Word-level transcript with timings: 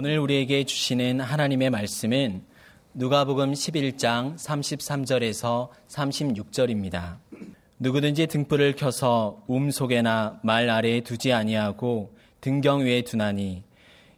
오늘 0.00 0.20
우리에게 0.20 0.62
주시는 0.62 1.18
하나님의 1.18 1.70
말씀은 1.70 2.44
누가복음 2.94 3.50
11장 3.50 4.36
33절에서 4.36 5.70
36절입니다. 5.88 7.16
누구든지 7.80 8.28
등불을 8.28 8.76
켜서 8.76 9.42
움 9.48 9.72
속에나 9.72 10.38
말 10.44 10.70
아래에 10.70 11.00
두지 11.00 11.32
아니하고 11.32 12.14
등경 12.40 12.82
위에 12.82 13.02
두나니 13.02 13.64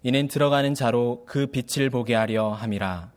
이는 0.03 0.29
들어가는 0.29 0.75
자로 0.75 1.25
그 1.27 1.47
빛을 1.47 1.89
보게 1.89 2.15
하려 2.15 2.51
함이라. 2.51 3.11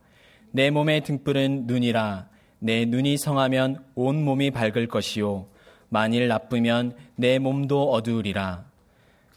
내 0.51 0.69
몸의 0.69 1.03
등불은 1.03 1.67
눈이라 1.67 2.29
내 2.59 2.85
눈이 2.85 3.17
성하면 3.17 3.83
온 3.93 4.23
몸이 4.23 4.51
밝을 4.51 4.87
것이요 4.87 5.49
만일 5.89 6.29
나쁘면 6.29 6.95
내 7.17 7.39
몸도 7.39 7.91
어두우리라. 7.91 8.63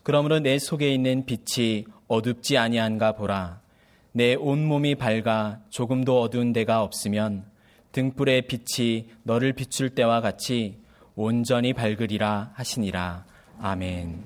그러므로 0.05 0.39
내 0.39 0.61
속에 0.61 0.95
있는 0.95 1.27
빛이 1.27 1.87
어둡지 2.09 2.59
아니한가 2.59 3.13
보라. 3.13 3.61
내 4.13 4.35
온몸이 4.35 4.95
밝아 4.95 5.61
조금도 5.69 6.21
어두운 6.21 6.53
데가 6.53 6.83
없으면 6.83 7.45
등불의 7.93 8.47
빛이 8.47 9.11
너를 9.23 9.53
비출 9.53 9.91
때와 9.91 10.21
같이 10.21 10.79
온전히 11.15 11.73
밝으리라 11.73 12.53
하시니라. 12.55 13.25
아멘. 13.59 14.23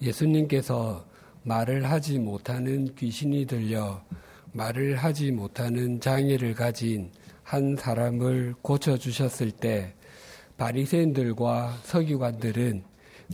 예수님께서 0.00 1.04
말을 1.42 1.90
하지 1.90 2.18
못하는 2.18 2.94
귀신이 2.94 3.46
들려 3.46 4.02
말을 4.52 4.96
하지 4.96 5.30
못하는 5.30 6.00
장애를 6.00 6.54
가진 6.54 7.10
한 7.42 7.76
사람을 7.76 8.54
고쳐주셨을 8.62 9.50
때 9.52 9.94
바리새인들과 10.56 11.78
서기관들은 11.82 12.82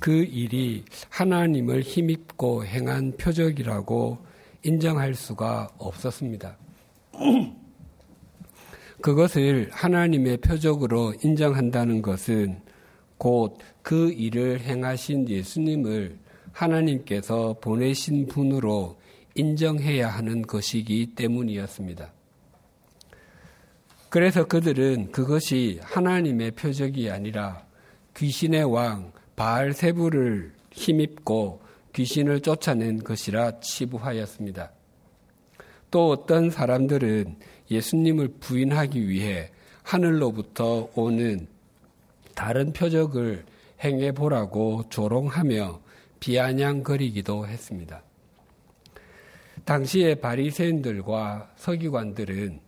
그 0.00 0.12
일이 0.24 0.84
하나님을 1.08 1.82
힘입고 1.82 2.64
행한 2.64 3.16
표적이라고 3.16 4.18
인정할 4.62 5.14
수가 5.14 5.68
없었습니다. 5.78 6.56
그것을 9.00 9.68
하나님의 9.72 10.38
표적으로 10.38 11.14
인정한다는 11.22 12.02
것은 12.02 12.60
곧 13.18 13.58
그 13.84 14.10
일을 14.12 14.60
행하신 14.60 15.28
예수님을 15.28 16.18
하나님께서 16.52 17.54
보내신 17.60 18.26
분으로 18.26 18.98
인정해야 19.34 20.08
하는 20.08 20.40
것이기 20.40 21.14
때문이었습니다. 21.14 22.10
그래서 24.08 24.46
그들은 24.46 25.12
그것이 25.12 25.80
하나님의 25.82 26.52
표적이 26.52 27.10
아니라 27.10 27.66
귀신의 28.16 28.64
왕 28.64 29.12
바알세부를 29.36 30.52
힘입고 30.72 31.60
귀신을 31.92 32.40
쫓아낸 32.40 33.02
것이라 33.02 33.60
치부하였습니다. 33.60 34.72
또 35.90 36.10
어떤 36.10 36.50
사람들은 36.50 37.36
예수님을 37.70 38.34
부인하기 38.40 39.08
위해 39.08 39.50
하늘로부터 39.82 40.90
오는 40.94 41.46
다른 42.34 42.72
표적을 42.72 43.44
행해 43.82 44.12
보라고 44.12 44.84
조롱하며 44.88 45.80
비아냥거리기도 46.18 47.46
했습니다. 47.46 48.02
당시의 49.64 50.20
바리새인들과 50.20 51.52
서기관들은 51.56 52.60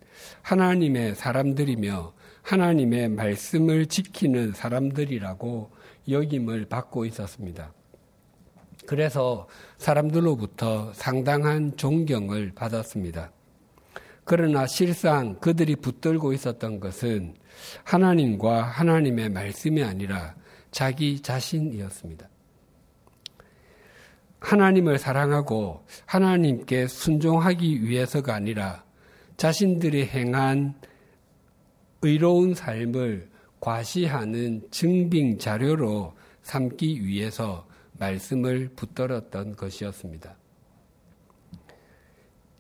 하나님의 0.43 1.15
사람들이며 1.15 2.13
하나님의 2.43 3.09
말씀을 3.09 3.87
지키는 3.87 4.53
사람들이라고 4.53 5.71
역임을 6.09 6.67
받고 6.67 7.05
있었습니다. 7.07 7.73
그래서 8.87 9.49
사람들로부터 9.79 10.93
상당한 10.93 11.77
존경을 11.77 12.53
받았습니다. 12.55 13.33
그러나 14.25 14.67
실상 14.67 15.37
그들이 15.37 15.77
붙들고 15.77 16.33
있었던 16.33 16.81
것은 16.81 17.35
하나님과 17.85 18.63
하나님의 18.63 19.31
말씀이 19.31 19.83
아니라 19.83 20.35
자기 20.71 21.21
자신이었습니다. 21.21 22.29
하나님을 24.41 24.99
사랑하고 24.99 25.85
하나님께 26.05 26.87
순종하기 26.87 27.85
위해서가 27.85 28.35
아니라 28.35 28.85
자신들이 29.37 30.07
행한 30.07 30.75
의로운 32.03 32.55
삶을 32.55 33.29
과시하는 33.67 34.63
증빙 34.71 35.39
자료로 35.39 36.15
삼기 36.43 37.05
위해서 37.05 37.67
말씀을 37.99 38.71
붙들었던 38.77 39.57
것이었습니다. 39.57 40.37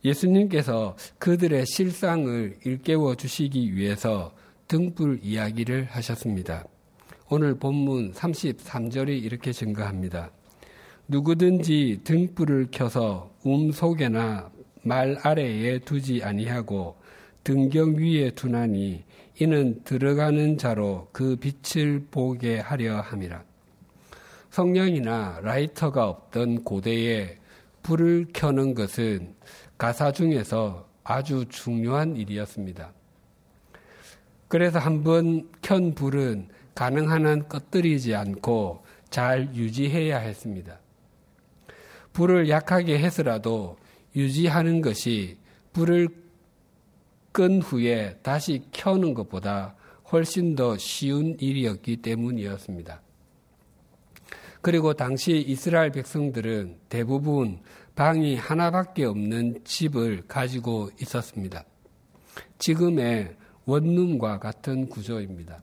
예수님께서 0.04 0.96
그들의 1.18 1.64
실상을 1.64 2.58
일깨워 2.64 3.14
주시기 3.14 3.76
위해서 3.76 4.34
등불 4.66 5.20
이야기를 5.22 5.84
하셨습니다. 5.84 6.64
오늘 7.28 7.54
본문 7.56 8.12
33절이 8.12 9.22
이렇게 9.22 9.52
증거합니다. 9.52 10.32
누구든지 11.06 12.00
등불을 12.02 12.68
켜서 12.72 13.30
움 13.44 13.70
속에나 13.70 14.50
말 14.82 15.16
아래에 15.22 15.78
두지 15.78 16.24
아니하고 16.24 16.96
등경 17.44 17.94
위에 17.94 18.30
두나니 18.30 19.04
이는 19.38 19.82
들어가는 19.84 20.56
자로 20.56 21.08
그 21.12 21.36
빛을 21.36 22.06
보게 22.10 22.58
하려 22.58 23.00
함이라. 23.00 23.44
성냥이나 24.50 25.40
라이터가 25.42 26.08
없던 26.08 26.64
고대에 26.64 27.38
불을 27.82 28.28
켜는 28.32 28.74
것은 28.74 29.34
가사 29.76 30.12
중에서 30.12 30.88
아주 31.04 31.44
중요한 31.48 32.16
일이었습니다. 32.16 32.92
그래서 34.48 34.78
한번 34.78 35.48
켠 35.60 35.94
불은 35.94 36.48
가능한 36.74 37.26
한 37.26 37.48
꺼뜨리지 37.48 38.14
않고 38.14 38.84
잘 39.10 39.54
유지해야 39.54 40.18
했습니다. 40.18 40.80
불을 42.12 42.48
약하게 42.48 42.98
해서라도 42.98 43.76
유지하는 44.14 44.80
것이 44.80 45.36
불을 45.74 46.08
끈 47.36 47.60
후에 47.60 48.16
다시 48.22 48.62
켜는 48.72 49.12
것보다 49.12 49.74
훨씬 50.10 50.54
더 50.54 50.78
쉬운 50.78 51.36
일이었기 51.38 51.98
때문이었습니다. 51.98 53.02
그리고 54.62 54.94
당시 54.94 55.44
이스라엘 55.46 55.90
백성들은 55.90 56.78
대부분 56.88 57.60
방이 57.94 58.36
하나밖에 58.36 59.04
없는 59.04 59.60
집을 59.64 60.22
가지고 60.26 60.88
있었습니다. 60.98 61.66
지금의 62.56 63.36
원룸과 63.66 64.38
같은 64.38 64.88
구조입니다. 64.88 65.62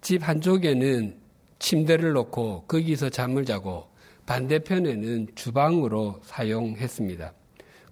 집 0.00 0.28
한쪽에는 0.28 1.18
침대를 1.58 2.12
놓고 2.12 2.66
거기서 2.68 3.08
잠을 3.08 3.44
자고 3.44 3.88
반대편에는 4.26 5.34
주방으로 5.34 6.20
사용했습니다. 6.22 7.34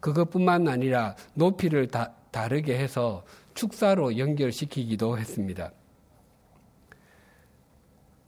그것뿐만 0.02 0.68
아니라 0.68 1.14
높이를 1.34 1.86
다, 1.86 2.12
다르게 2.32 2.76
해서 2.76 3.24
축사로 3.54 4.18
연결시키기도 4.18 5.16
했습니다. 5.16 5.72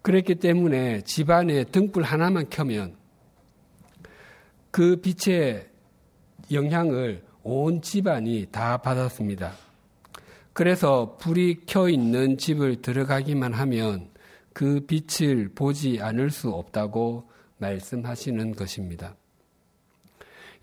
그랬기 0.02 0.36
때문에 0.36 1.02
집안에 1.02 1.64
등불 1.64 2.04
하나만 2.04 2.48
켜면 2.48 2.96
그 4.70 5.00
빛의 5.00 5.66
영향을 6.52 7.24
온 7.42 7.82
집안이 7.82 8.46
다 8.52 8.78
받았습니다. 8.78 9.52
그래서 10.52 11.16
불이 11.18 11.62
켜 11.66 11.88
있는 11.88 12.38
집을 12.38 12.82
들어가기만 12.82 13.52
하면 13.52 14.10
그 14.52 14.86
빛을 14.86 15.50
보지 15.54 15.98
않을 16.00 16.30
수 16.30 16.50
없다고 16.50 17.28
말씀하시는 17.58 18.54
것입니다. 18.54 19.16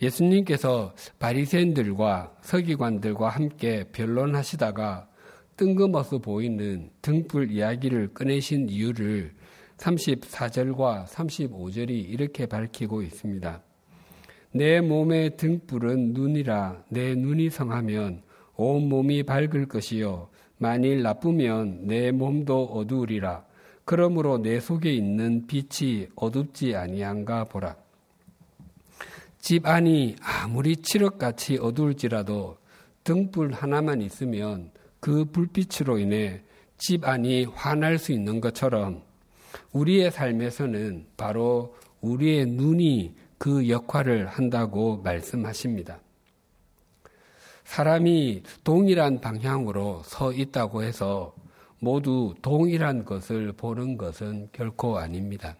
예수님께서 0.01 0.93
바리새인들과 1.19 2.33
서기관들과 2.41 3.29
함께 3.29 3.83
변론하시다가 3.91 5.07
뜬금없어 5.57 6.17
보이는 6.17 6.89
등불 7.01 7.51
이야기를 7.51 8.13
꺼내신 8.13 8.69
이유를 8.69 9.33
34절과 9.77 11.05
35절이 11.05 12.09
이렇게 12.09 12.45
밝히고 12.45 13.03
있습니다. 13.03 13.61
내 14.53 14.81
몸의 14.81 15.37
등불은 15.37 16.13
눈이라 16.13 16.83
내 16.89 17.15
눈이 17.15 17.49
성하면 17.49 18.23
온 18.55 18.89
몸이 18.89 19.23
밝을 19.23 19.67
것이요 19.67 20.29
만일 20.57 21.01
나쁘면 21.03 21.87
내 21.87 22.11
몸도 22.11 22.65
어두우리라 22.65 23.45
그러므로 23.85 24.37
내 24.37 24.59
속에 24.59 24.93
있는 24.93 25.47
빛이 25.47 26.07
어둡지 26.15 26.75
아니한가 26.75 27.45
보라. 27.45 27.80
집 29.41 29.65
안이 29.65 30.17
아무리 30.21 30.77
칠흑같이 30.77 31.57
어두울지라도 31.57 32.57
등불 33.03 33.53
하나만 33.53 34.03
있으면 34.03 34.71
그 34.99 35.25
불빛으로 35.25 35.97
인해 35.97 36.43
집 36.77 37.03
안이 37.03 37.45
환할 37.45 37.97
수 37.97 38.11
있는 38.11 38.39
것처럼 38.39 39.01
우리의 39.71 40.11
삶에서는 40.11 41.07
바로 41.17 41.75
우리의 42.01 42.45
눈이 42.45 43.15
그 43.39 43.67
역할을 43.67 44.27
한다고 44.27 44.97
말씀하십니다. 44.97 45.99
사람이 47.63 48.43
동일한 48.63 49.21
방향으로 49.21 50.03
서 50.03 50.31
있다고 50.31 50.83
해서 50.83 51.33
모두 51.79 52.35
동일한 52.43 53.05
것을 53.05 53.53
보는 53.53 53.97
것은 53.97 54.49
결코 54.51 54.99
아닙니다. 54.99 55.55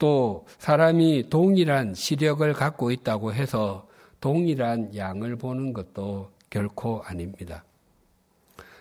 또 0.00 0.46
사람이 0.58 1.28
동일한 1.28 1.94
시력을 1.94 2.52
갖고 2.54 2.90
있다고 2.90 3.34
해서 3.34 3.86
동일한 4.20 4.96
양을 4.96 5.36
보는 5.36 5.74
것도 5.74 6.30
결코 6.48 7.02
아닙니다. 7.02 7.64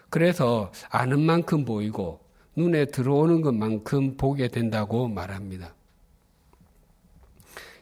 그래서 0.10 0.72
아는 0.90 1.20
만큼 1.20 1.66
보이고 1.66 2.22
눈에 2.56 2.86
들어오는 2.86 3.42
것만큼 3.42 4.16
보게 4.16 4.48
된다고 4.48 5.10
말합니다. 5.10 5.76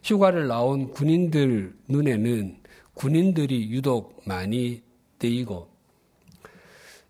휴가를 0.04 0.48
나온 0.48 0.92
군인들 0.92 1.75
눈에는 1.88 2.57
군인들이 2.95 3.69
유독 3.69 4.19
많이 4.25 4.81
뜨이고 5.19 5.69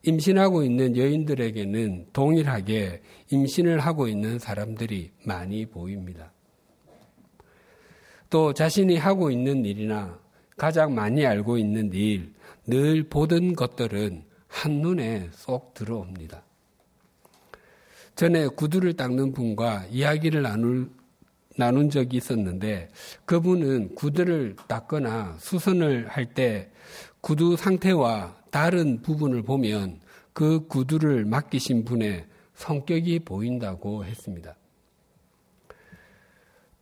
임신하고 0.07 0.63
있는 0.63 0.95
여인들에게는 0.95 2.07
동일하게 2.13 3.01
임신을 3.30 3.81
하고 3.81 4.07
있는 4.07 4.39
사람들이 4.39 5.12
많이 5.25 5.65
보입니다. 5.65 6.31
또 8.30 8.54
자신이 8.54 8.95
하고 8.95 9.30
있는 9.30 9.65
일이나 9.65 10.18
가장 10.56 10.95
많이 10.95 11.25
알고 11.25 11.57
있는 11.57 11.92
일, 11.94 12.33
늘 12.65 13.04
보던 13.04 13.54
것들은 13.56 14.24
한눈에 14.48 15.27
쏙 15.33 15.74
들어옵니다. 15.74 16.42
전에 18.15 18.48
구두를 18.48 18.94
닦는 18.94 19.33
분과 19.33 19.88
이야기를 19.92 20.42
나눌, 20.42 20.89
나눈 21.57 21.89
적이 21.89 22.15
있었는데 22.15 22.88
그분은 23.25 23.94
구두를 23.95 24.56
닦거나 24.69 25.36
수선을 25.39 26.07
할 26.07 26.33
때 26.33 26.71
구두 27.19 27.57
상태와 27.57 28.38
다른 28.57 29.04
부분을 29.04 29.44
보면 29.44 30.00
그 30.33 30.65
구두를 30.65 31.25
맡기신 31.25 31.86
분의 31.86 32.25
성격이 32.56 33.19
보인다고 33.19 34.04
했습니다. 34.04 34.56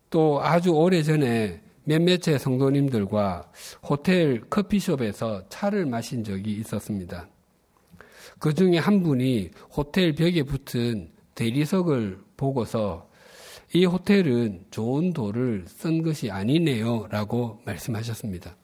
또 0.10 0.42
아주 0.42 0.70
오래 0.70 1.04
전에 1.04 1.62
몇몇의 1.84 2.40
성도님들과 2.40 3.52
호텔 3.84 4.40
커피숍에서 4.50 5.50
차를 5.50 5.86
마신 5.86 6.24
적이 6.24 6.54
있었습니다. 6.60 7.28
그 8.40 8.54
중에 8.54 8.78
한 8.78 9.04
분이 9.04 9.52
호텔 9.76 10.16
벽에 10.16 10.44
붙은 10.44 11.12
대리석을 11.36 12.20
보고서 12.38 13.10
이 13.74 13.84
호텔은 13.84 14.68
좋은 14.72 15.12
돌을 15.12 15.66
쓴 15.68 16.04
것이 16.04 16.32
아니네요 16.32 17.08
라고 17.10 17.60
말씀하셨습니다. 17.66 18.56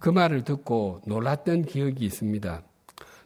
그 0.00 0.08
말을 0.08 0.42
듣고 0.42 1.02
놀랐던 1.06 1.66
기억이 1.66 2.04
있습니다. 2.06 2.62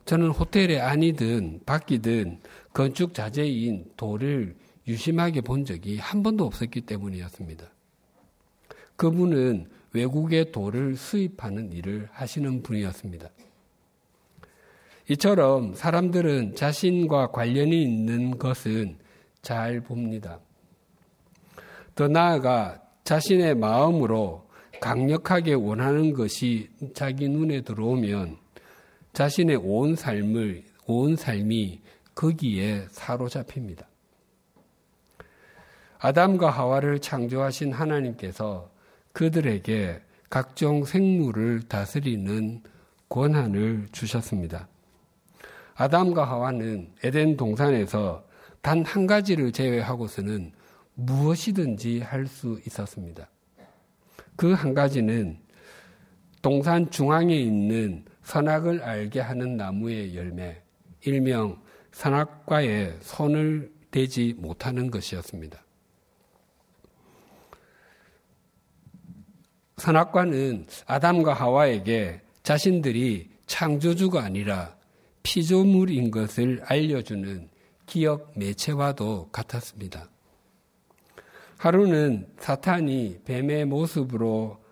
저는 0.05 0.31
호텔에 0.31 0.81
아니든 0.81 1.61
밖이든 1.65 2.41
건축 2.75 3.15
자재인 3.15 3.87
돌을 3.97 4.57
유심하게 4.87 5.41
본 5.41 5.65
적이 5.65 5.97
한 5.97 6.23
번도 6.23 6.45
없었기 6.45 6.83
때문이었습니다. 6.83 7.65
그분은 8.97 9.69
외국의 9.93 10.53
돌을 10.53 10.97
수입하는 10.97 11.73
일을 11.73 12.09
하시는 12.13 12.63
분이었습니다. 12.63 13.29
이처럼 15.11 15.75
사람들은 15.75 16.57
자신과 16.57 17.29
관련이 17.29 17.83
있는 17.83 18.37
것은 18.37 18.97
잘 19.43 19.81
봅니다. 19.81 20.41
더 21.95 22.09
나아가 22.09 22.81
자신의 23.05 23.55
마음으로 23.55 24.44
강력하게 24.81 25.55
원하는 25.55 26.13
것이 26.13 26.69
자기 26.95 27.29
눈에 27.29 27.63
들어오면 27.63 28.37
자신의 29.13 29.57
온 29.63 29.97
삶을, 29.97 30.63
온 30.87 31.17
삶이 31.17 31.81
거기에 32.15 32.87
사로잡힙니다. 32.91 33.87
아담과 35.99 36.51
하와를 36.51 36.99
창조하신 37.01 37.73
하나님께서 37.73 38.71
그들에게 39.13 40.01
각종 40.29 40.85
생물을 40.85 41.63
다스리는 41.69 42.63
권한을 43.09 43.89
주셨습니다. 43.93 44.69
아담과 45.75 46.25
하와는 46.25 46.93
에덴 47.03 47.37
동산에서 47.37 48.25
단 48.61 48.83
한 48.83 49.07
가지를 49.07 49.53
제외하고서는 49.53 50.53
무엇이든지 50.95 52.01
할 52.01 52.27
수 52.27 52.61
있었습니다. 52.67 53.29
그 54.37 54.55
한 54.55 54.75
가지는 54.75 55.39
동산 56.43 56.91
중앙에 56.91 57.35
있는 57.37 58.05
선악을 58.25 58.83
알게 58.83 59.21
하는 59.21 59.57
나무의 59.57 60.17
열매, 60.17 60.61
일명 61.03 61.61
선악과에 61.93 62.97
손을 63.01 63.73
대지 63.91 64.35
못하는 64.37 64.91
것이었습니다. 64.91 65.63
선악과는 69.77 70.67
아담과 70.87 71.35
하와에게 71.35 72.21
자신들이 72.43 73.31
창조주가 73.47 74.23
아니라 74.23 74.77
피조물인 75.23 76.11
것을 76.11 76.63
알려주는 76.65 77.49
기억 77.87 78.33
매체와도 78.37 79.29
같았습니다. 79.31 80.09
하루는 81.59 82.27
사탄이 82.39 83.21
뱀의 83.25 83.65
모습으로 83.67 84.63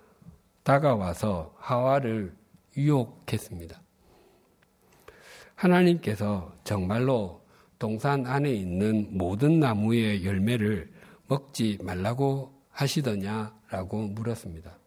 다가와서 0.63 1.55
하와를 1.59 2.35
유혹했습니다. 2.77 3.81
하나님께서 5.55 6.53
정말로 6.65 7.43
동산 7.79 8.27
안에 8.27 8.53
있는 8.53 9.09
모든 9.11 9.61
나무의 9.61 10.25
열매를 10.25 10.91
먹지 11.27 11.79
말라고 11.83 12.53
하시더냐라고 12.71 14.09
물었습니다. 14.09 14.79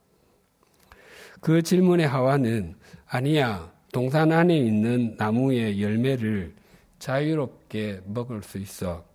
그 1.42 1.62
질문에 1.62 2.06
하와는 2.06 2.76
아니야, 3.08 3.72
동산 3.92 4.32
안에 4.32 4.58
있는 4.58 5.16
나무의 5.18 5.82
열매를 5.82 6.56
자유롭게 7.00 8.02
먹을 8.06 8.42
수 8.44 8.58
있어. 8.58 9.06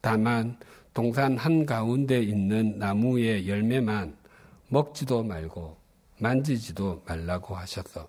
다만 0.00 0.58
동산 1.00 1.38
한가운데 1.38 2.20
있는 2.20 2.78
나무의 2.78 3.48
열매만 3.48 4.18
먹지도 4.68 5.22
말고 5.22 5.78
만지지도 6.18 7.04
말라고 7.06 7.56
하셨어. 7.56 8.06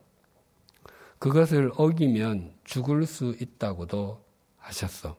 그것을 1.17 1.71
어기면 1.77 2.53
죽을 2.65 3.05
수 3.05 3.33
있다고도 3.39 4.21
하셨어. 4.57 5.15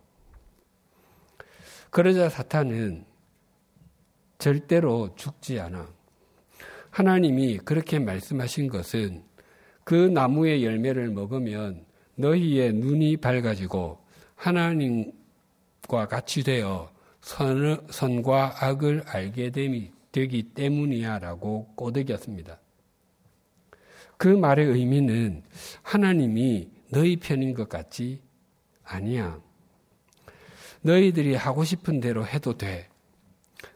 그러자 1.88 2.28
사탄은 2.28 3.06
절대로 4.36 5.14
죽지 5.16 5.58
않아. 5.58 5.88
하나님이 6.90 7.56
그렇게 7.56 7.98
말씀하신 7.98 8.68
것은 8.68 9.24
그 9.82 9.94
나무의 9.94 10.62
열매를 10.62 11.08
먹으면 11.08 11.86
너희의 12.16 12.74
눈이 12.74 13.16
밝아지고 13.16 13.98
하나님과 14.36 16.08
같이 16.10 16.42
되어 16.42 16.91
선, 17.22 17.86
선과 17.88 18.56
악을 18.60 19.04
알게 19.06 19.50
되기 19.50 20.42
때문이야 20.54 21.20
라고 21.20 21.72
꼬드겼습니다. 21.76 22.58
그 24.18 24.28
말의 24.28 24.66
의미는 24.66 25.42
하나님이 25.82 26.68
너희 26.90 27.16
편인 27.16 27.54
것 27.54 27.68
같지? 27.68 28.20
아니야. 28.84 29.40
너희들이 30.82 31.34
하고 31.34 31.64
싶은 31.64 32.00
대로 32.00 32.26
해도 32.26 32.58
돼. 32.58 32.88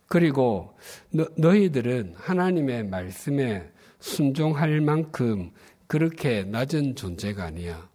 그리고 0.09 0.77
너, 1.11 1.27
너희들은 1.37 2.15
하나님의 2.17 2.85
말씀에 2.85 3.71
순종할 4.01 4.81
만큼 4.81 5.53
그렇게 5.87 6.43
낮은 6.45 6.97
존재가 6.97 7.45
아니야. 7.45 7.89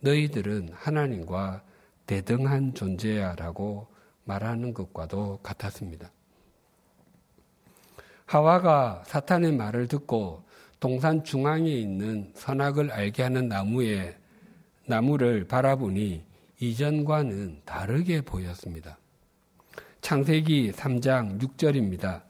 너희들은 0.00 0.70
하나님과 0.72 1.62
대등한 2.06 2.74
존재야 2.74 3.34
라고 3.34 3.91
말하는 4.24 4.72
것과도 4.72 5.40
같았습니다. 5.42 6.10
하와가 8.26 9.02
사탄의 9.06 9.52
말을 9.52 9.88
듣고 9.88 10.42
동산 10.80 11.22
중앙에 11.22 11.68
있는 11.68 12.30
선악을 12.34 12.90
알게 12.90 13.22
하는 13.22 13.48
나무에 13.48 14.16
나무를 14.86 15.46
바라보니 15.46 16.24
이전과는 16.60 17.62
다르게 17.64 18.20
보였습니다. 18.22 18.98
창세기 20.00 20.72
3장 20.72 21.40
6절입니다. 21.40 22.22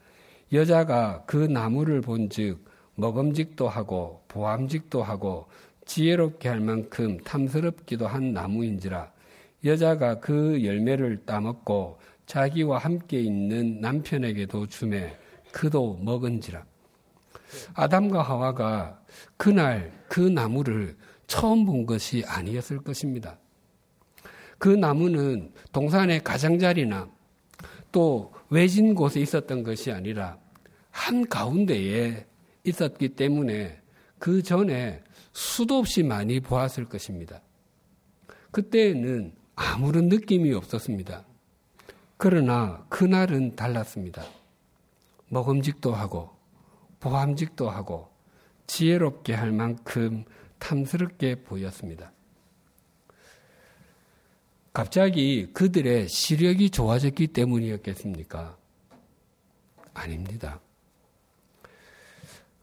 여자가 0.53 1.25
그 1.27 1.37
나무를 1.37 2.01
본즉 2.01 2.65
먹음직도 2.95 3.69
하고 3.69 4.23
보암직도 4.29 5.03
하고 5.03 5.49
지혜롭게 5.87 6.49
할 6.49 6.61
만큼 6.61 7.19
탐스럽기도 7.19 8.07
한 8.07 8.33
나무인지라 8.33 9.12
여자가 9.65 10.21
그 10.21 10.65
열매를 10.65 11.25
따먹고 11.25 11.99
자기와 12.27 12.79
함께 12.79 13.21
있는 13.21 13.81
남편에게도 13.81 14.67
주매 14.67 15.17
그도 15.53 15.99
먹은지라. 16.03 16.65
아담과 17.75 18.23
하와가 18.23 19.01
그날 19.37 19.93
그 20.09 20.21
나무를 20.21 20.97
처음 21.27 21.65
본 21.65 21.87
것이 21.87 22.25
아니었을 22.27 22.79
것입니다. 22.79 23.39
그 24.59 24.69
나무는 24.69 25.53
동산의 25.73 26.23
가장자리나 26.23 27.11
또 27.91 28.33
외진 28.49 28.95
곳에 28.95 29.21
있었던 29.21 29.63
것이 29.63 29.91
아니라 29.93 30.39
한 30.91 31.27
가운데에 31.29 32.27
있었기 32.65 33.11
때문에 33.11 33.81
그 34.19 34.43
전에 34.43 35.03
수도 35.33 35.79
없이 35.79 36.03
많이 36.03 36.41
보았을 36.41 36.85
것입니다. 36.85 37.43
그때에는 38.51 39.33
아무런 39.55 40.09
느낌이 40.09 40.53
없었습니다. 40.53 41.25
그러나 42.17 42.85
그날은 42.89 43.57
달랐습니다. 43.57 44.23
먹음직도 45.29 45.93
하고 45.93 46.31
보함직도 47.01 47.69
하고 47.69 48.09
지혜롭게 48.67 49.35
할 49.35 49.51
만큼 49.53 50.25
탐스럽게 50.59 51.43
보였습니다. 51.43 52.13
갑자기 54.73 55.53
그들의 55.53 56.09
시력이 56.09 56.71
좋아졌기 56.71 57.29
때문이었겠습니까? 57.29 58.57
아닙니다. 59.93 60.61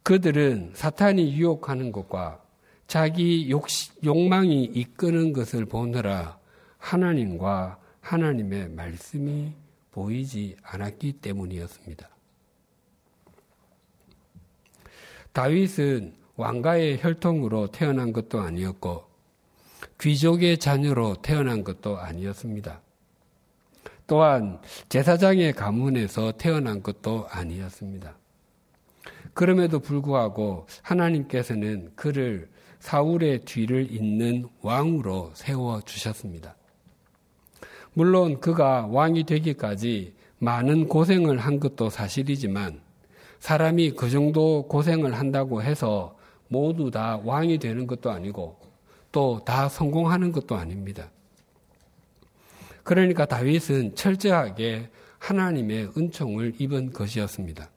그들은 0.03 0.71
사탄이 0.73 1.35
유혹하는 1.35 1.91
것과 1.91 2.41
자기 2.87 3.51
욕, 3.51 3.67
욕망이 4.03 4.63
이끄는 4.63 5.33
것을 5.33 5.65
보느라 5.65 6.38
하나님과 6.79 7.79
하나님의 8.01 8.69
말씀이 8.69 9.53
보이지 9.91 10.57
않았기 10.63 11.13
때문이었습니다. 11.13 12.09
다윗은 15.31 16.15
왕가의 16.35 17.03
혈통으로 17.03 17.67
태어난 17.67 18.11
것도 18.11 18.41
아니었고 18.41 19.03
귀족의 19.99 20.57
자녀로 20.57 21.21
태어난 21.21 21.63
것도 21.63 21.99
아니었습니다. 21.99 22.81
또한 24.07 24.59
제사장의 24.87 25.53
가문에서 25.53 26.31
태어난 26.31 26.81
것도 26.81 27.27
아니었습니다. 27.29 28.15
그럼에도 29.33 29.79
불구하고 29.79 30.67
하나님께서는 30.81 31.91
그를 31.95 32.49
사울의 32.79 33.45
뒤를 33.45 33.91
잇는 33.91 34.47
왕으로 34.61 35.31
세워 35.35 35.81
주셨습니다. 35.81 36.55
물론 37.99 38.39
그가 38.39 38.87
왕이 38.89 39.25
되기까지 39.25 40.13
많은 40.37 40.87
고생을 40.87 41.37
한 41.37 41.59
것도 41.59 41.89
사실이지만 41.89 42.79
사람이 43.39 43.91
그 43.91 44.09
정도 44.09 44.65
고생을 44.69 45.15
한다고 45.15 45.61
해서 45.61 46.17
모두 46.47 46.91
다 46.91 47.19
왕이 47.25 47.57
되는 47.57 47.87
것도 47.87 48.09
아니고 48.09 48.57
또 49.11 49.41
다 49.43 49.67
성공하는 49.67 50.31
것도 50.31 50.55
아닙니다. 50.55 51.11
그러니까 52.83 53.25
다윗은 53.25 53.95
철저하게 53.95 54.89
하나님의 55.17 55.91
은총을 55.97 56.53
입은 56.57 56.93
것이었습니다. 56.93 57.69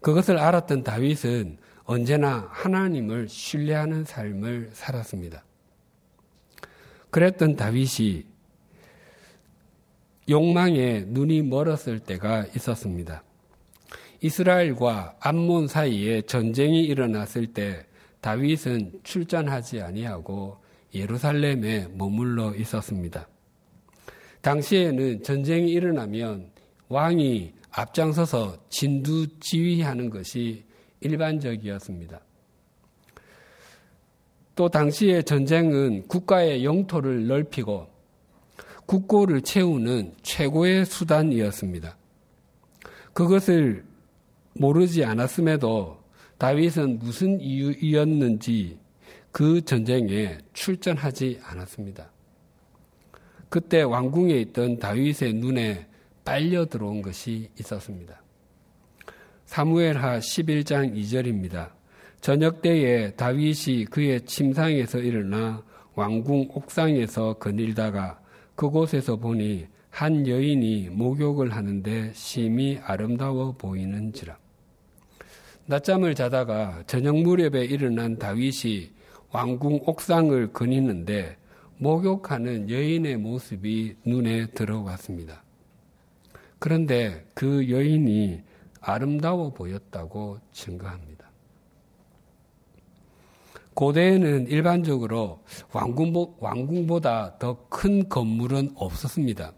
그것을 0.00 0.38
알았던 0.38 0.84
다윗은 0.84 1.58
언제나 1.86 2.46
하나님을 2.52 3.28
신뢰하는 3.28 4.04
삶을 4.04 4.70
살았습니다. 4.74 5.42
그랬던 7.10 7.56
다윗이 7.56 8.33
욕망에 10.28 11.04
눈이 11.08 11.42
멀었을 11.42 12.00
때가 12.00 12.46
있었습니다. 12.56 13.22
이스라엘과 14.20 15.16
암몬 15.20 15.68
사이에 15.68 16.22
전쟁이 16.22 16.82
일어났을 16.84 17.48
때 17.48 17.84
다윗은 18.20 19.00
출전하지 19.02 19.82
아니하고 19.82 20.56
예루살렘에 20.94 21.88
머물러 21.92 22.54
있었습니다. 22.54 23.28
당시에는 24.40 25.22
전쟁이 25.22 25.72
일어나면 25.72 26.50
왕이 26.88 27.52
앞장서서 27.70 28.56
진두 28.70 29.26
지휘하는 29.40 30.08
것이 30.08 30.64
일반적이었습니다. 31.00 32.20
또 34.54 34.68
당시의 34.68 35.24
전쟁은 35.24 36.06
국가의 36.06 36.64
영토를 36.64 37.26
넓히고 37.26 37.93
국고를 38.86 39.42
채우는 39.42 40.14
최고의 40.22 40.84
수단이었습니다. 40.84 41.96
그것을 43.12 43.84
모르지 44.54 45.04
않았음에도 45.04 46.02
다윗은 46.38 46.98
무슨 46.98 47.40
이유였는지 47.40 48.78
그 49.32 49.64
전쟁에 49.64 50.38
출전하지 50.52 51.40
않았습니다. 51.42 52.10
그때 53.48 53.82
왕궁에 53.82 54.34
있던 54.40 54.78
다윗의 54.78 55.34
눈에 55.34 55.86
빨려 56.24 56.66
들어온 56.66 57.02
것이 57.02 57.48
있었습니다. 57.58 58.20
사무엘하 59.46 60.18
11장 60.18 60.96
2절입니다. 60.96 61.70
저녁 62.20 62.62
때에 62.62 63.12
다윗이 63.12 63.86
그의 63.90 64.22
침상에서 64.22 64.98
일어나 64.98 65.62
왕궁 65.94 66.48
옥상에서 66.54 67.34
거닐다가 67.34 68.20
그곳에서 68.54 69.16
보니 69.16 69.66
한 69.90 70.26
여인이 70.26 70.88
목욕을 70.90 71.52
하는데 71.54 72.12
심히 72.14 72.78
아름다워 72.82 73.52
보이는지라. 73.52 74.36
낮잠을 75.66 76.14
자다가 76.14 76.82
저녁 76.86 77.16
무렵에 77.16 77.64
일어난 77.64 78.18
다윗이 78.18 78.90
왕궁 79.30 79.80
옥상을 79.86 80.52
거니는데 80.52 81.36
목욕하는 81.78 82.70
여인의 82.70 83.16
모습이 83.18 83.96
눈에 84.04 84.46
들어왔습니다. 84.46 85.42
그런데 86.58 87.24
그 87.34 87.70
여인이 87.70 88.42
아름다워 88.80 89.52
보였다고 89.52 90.38
증거합니다. 90.52 91.13
고대에는 93.74 94.46
일반적으로 94.48 95.40
왕궁, 95.72 96.36
왕궁보다 96.38 97.38
더 97.38 97.68
큰 97.68 98.08
건물은 98.08 98.70
없었습니다. 98.76 99.52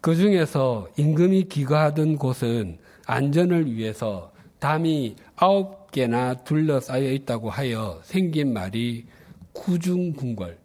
그 0.00 0.14
중에서 0.16 0.88
임금이 0.96 1.44
기거하던 1.44 2.16
곳은 2.16 2.78
안전을 3.06 3.72
위해서 3.72 4.32
담이 4.58 5.16
아홉 5.36 5.90
개나 5.90 6.34
둘러싸여 6.34 7.10
있다고 7.12 7.50
하여 7.50 8.00
생긴 8.02 8.52
말이 8.52 9.06
구중궁궐 9.52 10.58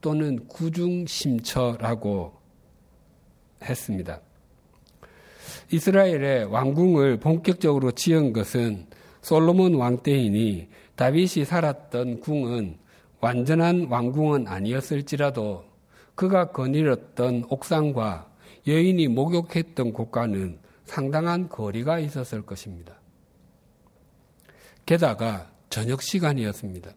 또는 0.00 0.46
구중심처라고 0.48 2.32
했습니다. 3.62 4.20
이스라엘의 5.72 6.44
왕궁을 6.44 7.18
본격적으로 7.18 7.90
지은 7.92 8.32
것은 8.32 8.86
솔로몬 9.26 9.74
왕 9.74 10.04
때이니 10.04 10.68
다윗이 10.94 11.44
살았던 11.44 12.20
궁은 12.20 12.78
완전한 13.20 13.88
왕궁은 13.90 14.46
아니었을지라도 14.46 15.64
그가 16.14 16.52
거닐었던 16.52 17.46
옥상과 17.48 18.30
여인이 18.68 19.08
목욕했던 19.08 19.92
곳과는 19.92 20.60
상당한 20.84 21.48
거리가 21.48 21.98
있었을 21.98 22.42
것입니다. 22.42 23.00
게다가 24.86 25.50
저녁 25.70 26.02
시간이었습니다. 26.02 26.92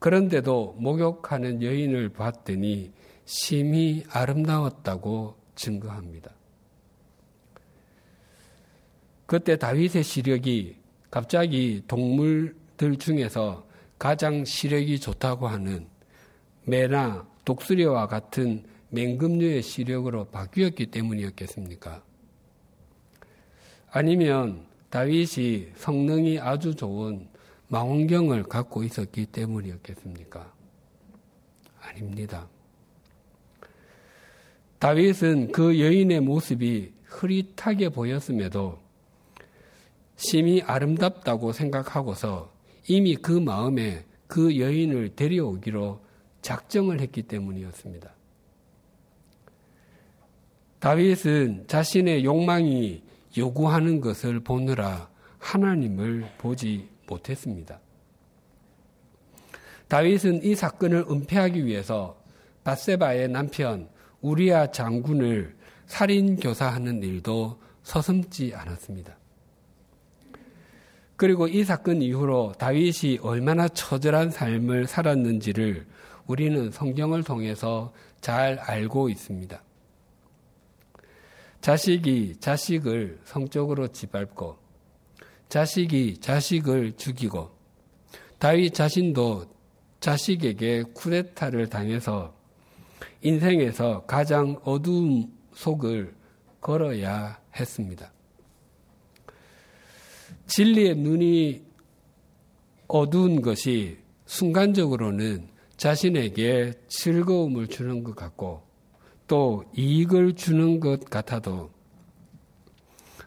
그런데도 0.00 0.74
목욕하는 0.80 1.62
여인을 1.62 2.08
봤더니 2.08 2.90
심히 3.24 4.02
아름다웠다고 4.10 5.36
증거합니다. 5.54 6.32
그때 9.32 9.56
다윗의 9.56 10.02
시력이 10.02 10.76
갑자기 11.10 11.82
동물들 11.88 12.98
중에서 12.98 13.66
가장 13.98 14.44
시력이 14.44 15.00
좋다고 15.00 15.48
하는 15.48 15.86
매나 16.64 17.26
독수리와 17.46 18.08
같은 18.08 18.62
맹금류의 18.90 19.62
시력으로 19.62 20.26
바뀌었기 20.26 20.90
때문이었겠습니까? 20.90 22.02
아니면 23.90 24.66
다윗이 24.90 25.68
성능이 25.76 26.38
아주 26.38 26.74
좋은 26.74 27.26
망원경을 27.68 28.42
갖고 28.42 28.82
있었기 28.84 29.24
때문이었겠습니까? 29.24 30.52
아닙니다. 31.80 32.50
다윗은 34.78 35.52
그 35.52 35.80
여인의 35.80 36.20
모습이 36.20 36.92
흐릿하게 37.04 37.88
보였음에도 37.88 38.81
심히 40.16 40.62
아름답다고 40.62 41.52
생각하고서 41.52 42.52
이미 42.88 43.16
그 43.16 43.32
마음에 43.32 44.04
그 44.26 44.58
여인을 44.58 45.14
데려오기로 45.14 46.00
작정을 46.42 47.00
했기 47.00 47.22
때문이었습니다. 47.22 48.10
다윗은 50.80 51.66
자신의 51.68 52.24
욕망이 52.24 53.02
요구하는 53.38 54.00
것을 54.00 54.40
보느라 54.40 55.08
하나님을 55.38 56.32
보지 56.38 56.88
못했습니다. 57.06 57.78
다윗은 59.88 60.42
이 60.42 60.54
사건을 60.54 61.06
은폐하기 61.10 61.66
위해서 61.66 62.20
바세바의 62.64 63.28
남편 63.28 63.88
우리아 64.20 64.70
장군을 64.70 65.54
살인 65.86 66.36
교사하는 66.36 67.02
일도 67.02 67.60
서슴지 67.82 68.54
않았습니다. 68.54 69.16
그리고 71.22 71.46
이 71.46 71.62
사건 71.62 72.02
이후로 72.02 72.54
다윗이 72.58 73.18
얼마나 73.22 73.68
처절한 73.68 74.32
삶을 74.32 74.88
살았는지를 74.88 75.86
우리는 76.26 76.72
성경을 76.72 77.22
통해서 77.22 77.92
잘 78.20 78.58
알고 78.58 79.08
있습니다. 79.08 79.62
자식이 81.60 82.38
자식을 82.40 83.20
성적으로 83.24 83.86
짓밟고 83.86 84.56
자식이 85.48 86.18
자식을 86.18 86.96
죽이고 86.96 87.52
다윗 88.40 88.74
자신도 88.74 89.44
자식에게 90.00 90.82
쿠데타를 90.92 91.68
당해서 91.68 92.34
인생에서 93.20 94.06
가장 94.06 94.60
어두운 94.64 95.32
속을 95.54 96.16
걸어야 96.60 97.38
했습니다. 97.54 98.10
진리의 100.54 100.96
눈이 100.96 101.62
어두운 102.86 103.40
것이 103.40 103.96
순간적으로는 104.26 105.48
자신에게 105.78 106.74
즐거움을 106.88 107.68
주는 107.68 108.04
것 108.04 108.14
같고 108.14 108.62
또 109.26 109.64
이익을 109.74 110.34
주는 110.34 110.78
것 110.78 111.06
같아도 111.06 111.70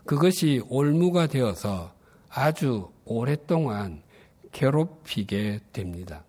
그것이 0.05 0.61
올무가 0.69 1.25
되어서 1.25 1.95
아주 2.29 2.91
오랫동안 3.05 4.03
괴롭히게 4.51 5.61
됩니다. 5.73 6.23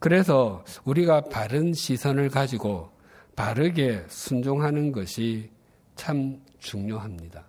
그래서 0.00 0.64
우리가 0.84 1.20
바른 1.20 1.72
시선을 1.72 2.30
가지고 2.30 2.90
바르게 3.36 4.06
순종하는 4.08 4.90
것이 4.90 5.50
참 5.94 6.42
중요합니다. 6.58 7.44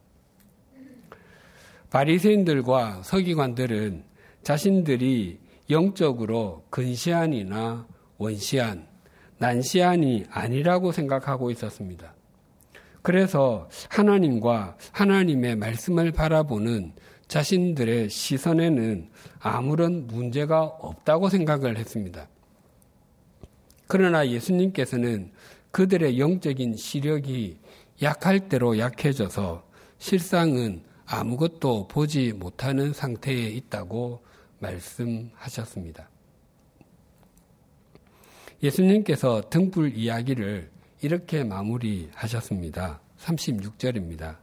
바리새인들과 1.97 3.01
서기관들은 3.01 4.03
자신들이 4.43 5.39
영적으로 5.71 6.63
근시안이나 6.69 7.87
원시안, 8.19 8.85
난시안이 9.39 10.25
아니라고 10.29 10.91
생각하고 10.91 11.49
있었습니다. 11.49 12.13
그래서 13.01 13.67
하나님과 13.89 14.77
하나님의 14.91 15.55
말씀을 15.55 16.11
바라보는 16.11 16.93
자신들의 17.27 18.11
시선에는 18.11 19.09
아무런 19.39 20.05
문제가 20.05 20.65
없다고 20.65 21.29
생각을 21.29 21.77
했습니다. 21.77 22.27
그러나 23.87 24.27
예수님께서는 24.27 25.31
그들의 25.71 26.19
영적인 26.19 26.75
시력이 26.75 27.57
약할 28.03 28.49
대로 28.49 28.77
약해져서 28.77 29.63
실상은 29.97 30.85
아무것도 31.07 31.87
보지 31.87 32.33
못하는 32.33 32.93
상태에 32.93 33.47
있다고 33.49 34.21
말씀하셨습니다. 34.59 36.09
예수님께서 38.61 39.49
등불 39.49 39.95
이야기를 39.95 40.69
이렇게 41.01 41.43
마무리하셨습니다. 41.43 42.99
36절입니다. 43.19 44.37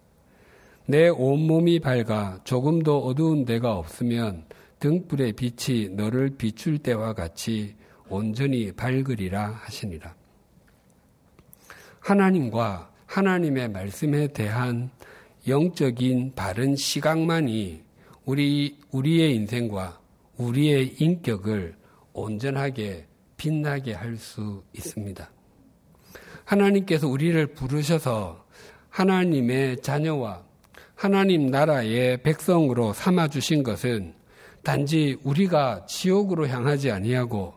내 0.86 1.08
온몸이 1.08 1.80
밝아 1.80 2.40
조금도 2.44 3.06
어두운 3.06 3.44
데가 3.44 3.76
없으면 3.76 4.44
등불의 4.78 5.32
빛이 5.32 5.90
너를 5.90 6.36
비출 6.36 6.78
때와 6.78 7.12
같이 7.14 7.74
온전히 8.08 8.72
밝으리라 8.72 9.48
하시니라. 9.48 10.14
하나님과 12.00 12.90
하나님의 13.06 13.70
말씀에 13.70 14.28
대한 14.28 14.90
영적인 15.46 16.34
바른 16.34 16.74
시각만이 16.76 17.82
우리, 18.24 18.78
우리의 18.90 19.34
인생과 19.36 20.00
우리의 20.38 20.94
인격을 20.98 21.76
온전하게 22.12 23.06
빛나게 23.36 23.92
할 23.92 24.16
수 24.16 24.62
있습니다. 24.72 25.30
하나님께서 26.44 27.08
우리를 27.08 27.46
부르셔서 27.48 28.44
하나님의 28.90 29.82
자녀와 29.82 30.44
하나님 30.94 31.50
나라의 31.50 32.22
백성으로 32.22 32.92
삼아 32.92 33.28
주신 33.28 33.62
것은 33.62 34.14
단지 34.62 35.18
우리가 35.24 35.84
지옥으로 35.86 36.48
향하지 36.48 36.90
아니하고 36.90 37.54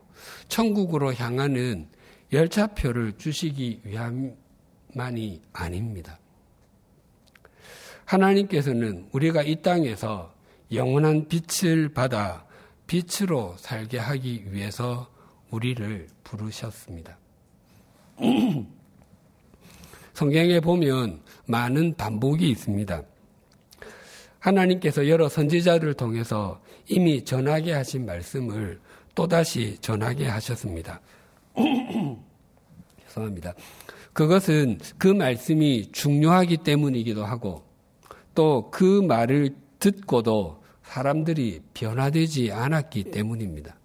천국으로 0.48 1.14
향하는 1.14 1.88
열차표를 2.32 3.14
주시기 3.16 3.80
위함만이 3.84 5.40
아닙니다. 5.52 6.18
하나님께서는 8.08 9.06
우리가 9.12 9.42
이 9.42 9.56
땅에서 9.56 10.32
영원한 10.72 11.28
빛을 11.28 11.90
받아 11.90 12.46
빛으로 12.86 13.54
살게 13.58 13.98
하기 13.98 14.50
위해서 14.50 15.10
우리를 15.50 16.08
부르셨습니다. 16.24 17.18
성경에 20.14 20.60
보면 20.60 21.20
많은 21.46 21.94
반복이 21.94 22.48
있습니다. 22.48 23.02
하나님께서 24.38 25.06
여러 25.08 25.28
선지자들을 25.28 25.94
통해서 25.94 26.60
이미 26.88 27.22
전하게 27.22 27.74
하신 27.74 28.06
말씀을 28.06 28.80
또다시 29.14 29.76
전하게 29.82 30.28
하셨습니다. 30.28 31.00
죄송합니다. 33.04 33.54
그것은 34.14 34.78
그 34.96 35.08
말씀이 35.08 35.92
중요하기 35.92 36.58
때문이기도 36.58 37.24
하고 37.24 37.67
또 38.38 38.70
그 38.70 39.02
말을 39.02 39.56
듣고도 39.80 40.62
사람들이 40.84 41.60
변화되지 41.74 42.52
않았기 42.52 43.10
때문입니다. 43.10 43.76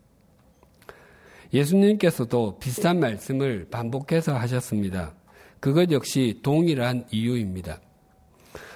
예수님께서도 1.51 2.59
비슷한 2.59 2.99
말씀을 2.99 3.65
반복해서 3.71 4.35
하셨습니다. 4.35 5.15
그것 5.59 5.91
역시 5.91 6.39
동일한 6.43 7.07
이유입니다. 7.09 7.81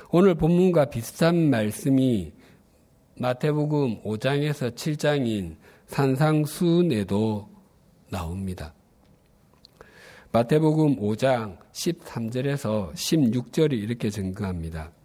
오늘 0.09 0.33
본문과 0.33 0.85
비슷한 0.85 1.51
말씀이 1.51 2.33
마태복음 3.19 4.01
5장에서 4.01 4.73
7장인 4.73 5.57
산상수훈에도 5.85 7.49
나옵니다. 8.09 8.73
마태복음 10.31 11.01
5장 11.01 11.59
13절에서 11.71 12.93
16절이 12.93 13.73
이렇게 13.73 14.09
증거합니다. 14.09 14.96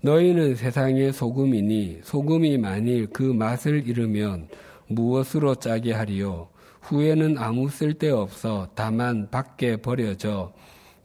너희는 0.00 0.54
세상의 0.54 1.12
소금이니 1.12 2.00
소금이 2.04 2.58
만일 2.58 3.08
그 3.08 3.22
맛을 3.24 3.88
잃으면 3.88 4.48
무엇으로 4.86 5.56
짜게 5.56 5.92
하리요? 5.92 6.48
후에는 6.82 7.36
아무 7.36 7.68
쓸데 7.68 8.10
없어 8.10 8.68
다만 8.76 9.28
밖에 9.30 9.76
버려져 9.76 10.52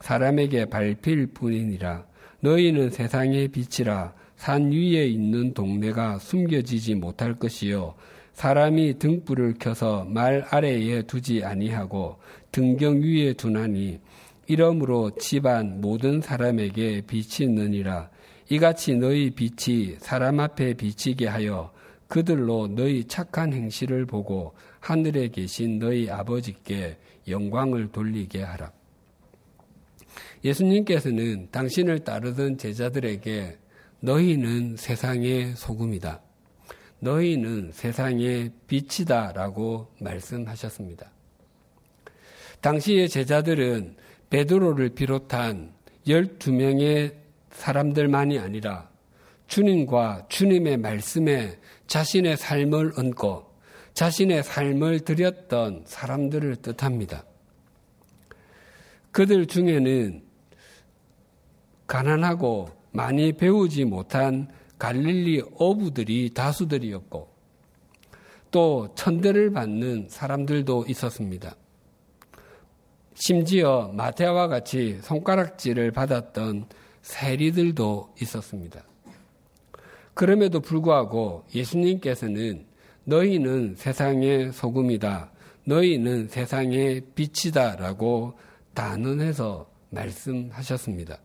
사람에게 0.00 0.66
밟힐 0.66 1.26
뿐이니라. 1.34 2.04
너희는 2.40 2.90
세상의 2.90 3.48
빛이라 3.48 4.12
산 4.36 4.70
위에 4.70 5.06
있는 5.06 5.54
동네가 5.54 6.18
숨겨지지 6.18 6.94
못할 6.94 7.34
것이요. 7.34 7.94
사람이 8.34 8.98
등불을 8.98 9.54
켜서 9.58 10.04
말 10.04 10.44
아래에 10.50 11.02
두지 11.02 11.42
아니하고 11.44 12.18
등경 12.52 13.00
위에 13.00 13.32
두나니 13.32 13.98
이러므로 14.46 15.10
집안 15.18 15.80
모든 15.80 16.20
사람에게 16.20 17.02
빛이 17.06 17.48
있느니라. 17.48 18.10
이같이 18.50 18.94
너희 18.94 19.30
빛이 19.30 19.96
사람 19.98 20.40
앞에 20.40 20.74
비치게 20.74 21.26
하여 21.26 21.72
그들로 22.08 22.68
너희 22.68 23.04
착한 23.04 23.52
행실을 23.52 24.06
보고 24.06 24.54
하늘에 24.80 25.28
계신 25.28 25.78
너희 25.78 26.10
아버지께 26.10 26.98
영광을 27.26 27.90
돌리게 27.90 28.42
하라. 28.42 28.70
예수님께서는 30.44 31.48
당신을 31.50 32.00
따르던 32.00 32.58
제자들에게 32.58 33.58
너희는 34.00 34.76
세상의 34.76 35.54
소금이다. 35.56 36.20
너희는 37.00 37.70
세상의 37.72 38.52
빛이다. 38.66 39.32
라고 39.32 39.88
말씀하셨습니다. 40.00 41.10
당시의 42.60 43.08
제자들은 43.08 43.96
베드로를 44.28 44.90
비롯한 44.90 45.72
12명의 46.06 47.23
사람들만이 47.54 48.38
아니라 48.38 48.88
주님과 49.46 50.26
주님의 50.28 50.78
말씀에 50.78 51.58
자신의 51.86 52.36
삶을 52.36 52.92
얹고 52.98 53.54
자신의 53.94 54.42
삶을 54.42 55.00
드렸던 55.00 55.84
사람들을 55.86 56.56
뜻합니다. 56.56 57.24
그들 59.12 59.46
중에는 59.46 60.22
가난하고 61.86 62.70
많이 62.90 63.32
배우지 63.32 63.84
못한 63.84 64.48
갈릴리 64.78 65.42
어부들이 65.56 66.30
다수들이었고 66.34 67.28
또 68.50 68.94
천대를 68.94 69.52
받는 69.52 70.08
사람들도 70.08 70.86
있었습니다. 70.88 71.54
심지어 73.14 73.92
마태와 73.94 74.48
같이 74.48 74.98
손가락질을 75.02 75.92
받았던 75.92 76.66
세리들도 77.04 78.14
있었습니다. 78.22 78.82
그럼에도 80.14 80.60
불구하고 80.60 81.44
예수님께서는 81.54 82.64
너희는 83.04 83.74
세상의 83.76 84.52
소금이다. 84.52 85.30
너희는 85.64 86.28
세상의 86.28 87.02
빛이다. 87.14 87.76
라고 87.76 88.34
단언해서 88.72 89.70
말씀하셨습니다. 89.90 91.18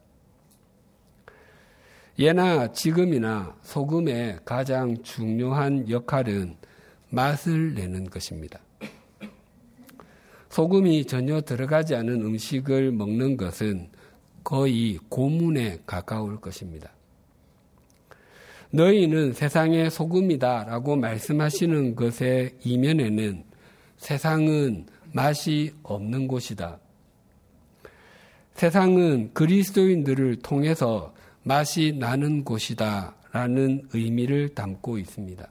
예나 2.19 2.73
지금이나 2.73 3.55
소금의 3.61 4.39
가장 4.43 5.01
중요한 5.01 5.89
역할은 5.89 6.57
맛을 7.09 7.73
내는 7.73 8.09
것입니다. 8.09 8.59
소금이 10.49 11.05
전혀 11.05 11.39
들어가지 11.39 11.95
않은 11.95 12.21
음식을 12.21 12.91
먹는 12.91 13.37
것은 13.37 13.89
거의 14.43 14.97
고문에 15.09 15.79
가까울 15.85 16.39
것입니다. 16.39 16.91
너희는 18.71 19.33
세상의 19.33 19.89
소금이다 19.89 20.65
라고 20.65 20.95
말씀하시는 20.95 21.95
것의 21.95 22.55
이면에는 22.63 23.43
세상은 23.97 24.85
맛이 25.11 25.73
없는 25.83 26.27
곳이다. 26.27 26.79
세상은 28.53 29.33
그리스도인들을 29.33 30.37
통해서 30.37 31.13
맛이 31.43 31.95
나는 31.97 32.43
곳이다 32.43 33.15
라는 33.31 33.87
의미를 33.93 34.49
담고 34.49 34.97
있습니다. 34.97 35.49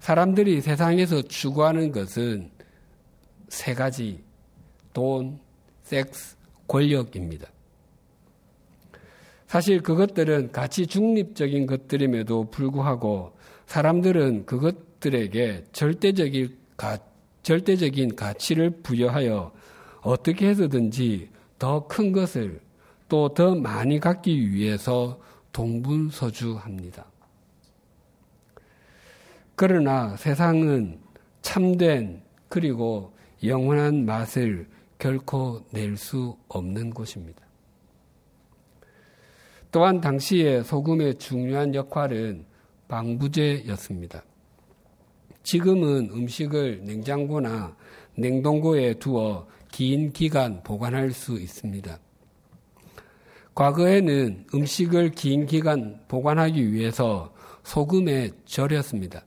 사람들이 0.00 0.60
세상에서 0.60 1.22
추구하는 1.22 1.92
것은 1.92 2.50
세 3.48 3.74
가지 3.74 4.22
돈, 4.92 5.38
섹스, 5.82 6.37
권력입니다. 6.68 7.48
사실 9.48 9.82
그것들은 9.82 10.52
가치 10.52 10.86
중립적인 10.86 11.66
것들임에도 11.66 12.50
불구하고 12.50 13.32
사람들은 13.66 14.44
그것들에게 14.46 15.64
절대적인, 15.72 16.56
가, 16.76 16.98
절대적인 17.42 18.14
가치를 18.14 18.70
부여하여 18.82 19.52
어떻게 20.02 20.48
해서든지 20.48 21.30
더 21.58 21.88
큰 21.88 22.12
것을 22.12 22.60
또 23.08 23.32
더 23.32 23.54
많이 23.54 23.98
갖기 23.98 24.52
위해서 24.52 25.18
동분서주합니다. 25.52 27.06
그러나 29.56 30.16
세상은 30.16 31.00
참된 31.40 32.22
그리고 32.48 33.12
영원한 33.42 34.04
맛을 34.04 34.68
결코 34.98 35.64
낼 35.72 35.96
수 35.96 36.36
없는 36.48 36.90
곳입니다. 36.90 37.46
또한 39.70 40.00
당시에 40.00 40.62
소금의 40.62 41.18
중요한 41.18 41.74
역할은 41.74 42.44
방부제였습니다. 42.88 44.24
지금은 45.42 46.10
음식을 46.12 46.84
냉장고나 46.84 47.76
냉동고에 48.16 48.94
두어 48.94 49.46
긴 49.70 50.12
기간 50.12 50.62
보관할 50.62 51.12
수 51.12 51.38
있습니다. 51.38 51.98
과거에는 53.54 54.46
음식을 54.54 55.10
긴 55.10 55.46
기간 55.46 56.00
보관하기 56.08 56.72
위해서 56.72 57.34
소금에 57.62 58.30
절였습니다. 58.46 59.22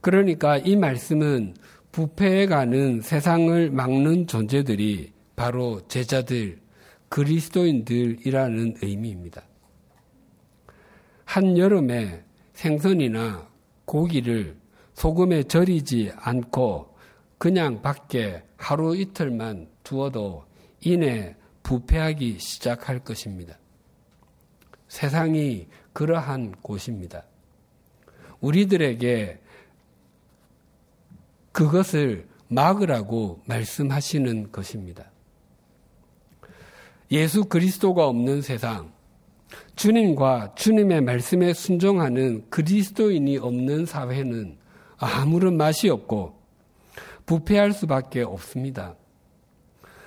그러니까 0.00 0.58
이 0.58 0.76
말씀은 0.76 1.54
부패해 1.92 2.46
가는 2.46 3.02
세상을 3.02 3.70
막는 3.70 4.26
존재들이 4.26 5.12
바로 5.36 5.86
제자들, 5.88 6.58
그리스도인들이라는 7.10 8.76
의미입니다. 8.80 9.42
한여름에 11.26 12.24
생선이나 12.54 13.46
고기를 13.84 14.56
소금에 14.94 15.42
절이지 15.44 16.12
않고 16.16 16.96
그냥 17.36 17.82
밖에 17.82 18.42
하루 18.56 18.96
이틀만 18.96 19.68
두어도 19.82 20.46
이내 20.80 21.36
부패하기 21.62 22.38
시작할 22.38 23.00
것입니다. 23.00 23.58
세상이 24.88 25.66
그러한 25.92 26.52
곳입니다. 26.62 27.24
우리들에게 28.40 29.41
그것을 31.52 32.26
막으라고 32.48 33.42
말씀하시는 33.46 34.52
것입니다. 34.52 35.10
예수 37.10 37.44
그리스도가 37.44 38.06
없는 38.06 38.42
세상, 38.42 38.92
주님과 39.76 40.54
주님의 40.54 41.02
말씀에 41.02 41.52
순종하는 41.52 42.46
그리스도인이 42.48 43.38
없는 43.38 43.86
사회는 43.86 44.56
아무런 44.96 45.56
맛이 45.56 45.88
없고 45.88 46.40
부패할 47.26 47.72
수밖에 47.72 48.22
없습니다. 48.22 48.96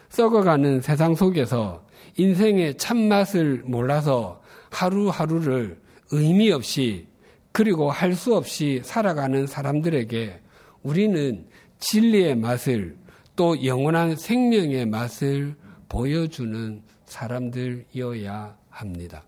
썩어가는 0.09 0.81
세상 0.81 1.15
속에서 1.15 1.85
인생의 2.17 2.77
참맛을 2.77 3.63
몰라서 3.65 4.41
하루하루를 4.71 5.79
의미 6.11 6.51
없이 6.51 7.07
그리고 7.51 7.91
할 7.91 8.13
수 8.13 8.35
없이 8.35 8.81
살아가는 8.83 9.47
사람들에게 9.47 10.41
우리는 10.85 11.47
진리의 11.79 12.35
맛을 12.35 12.95
또 13.35 13.65
영원한 13.65 14.15
생명의 14.15 14.85
맛을 14.85 15.55
보여주는 15.89 16.81
사람들이어야 17.05 18.55
합니다. 18.69 19.23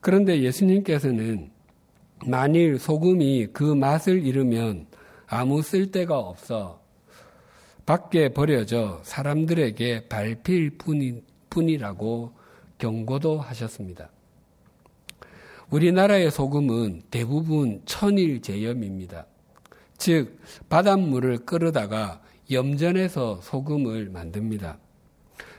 그런데 0.00 0.42
예수님께서는 0.42 1.50
만일 2.26 2.78
소금이 2.78 3.48
그 3.54 3.64
맛을 3.64 4.24
잃으면 4.24 4.86
아무 5.26 5.62
쓸데가 5.62 6.18
없어 6.18 6.82
밖에 7.86 8.28
버려져 8.28 9.00
사람들에게 9.02 10.08
밟힐 10.08 10.76
뿐이라고 11.48 12.32
경고도 12.76 13.40
하셨습니다. 13.40 14.10
우리나라의 15.72 16.30
소금은 16.30 17.00
대부분 17.10 17.80
천일 17.86 18.42
제염입니다. 18.42 19.24
즉, 19.96 20.38
바닷물을 20.68 21.46
끓여다가 21.46 22.20
염전해서 22.50 23.40
소금을 23.40 24.10
만듭니다. 24.10 24.76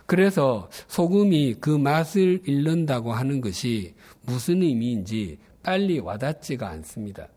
그래서 0.05 0.69
소금이 0.87 1.55
그 1.59 1.71
맛을 1.71 2.43
잃는다고 2.45 3.11
하는 3.11 3.41
것이 3.41 3.95
무슨 4.21 4.61
의미인지 4.61 5.39
빨리 5.63 5.97
와닿지가 5.97 6.69
않습니다. 6.69 7.27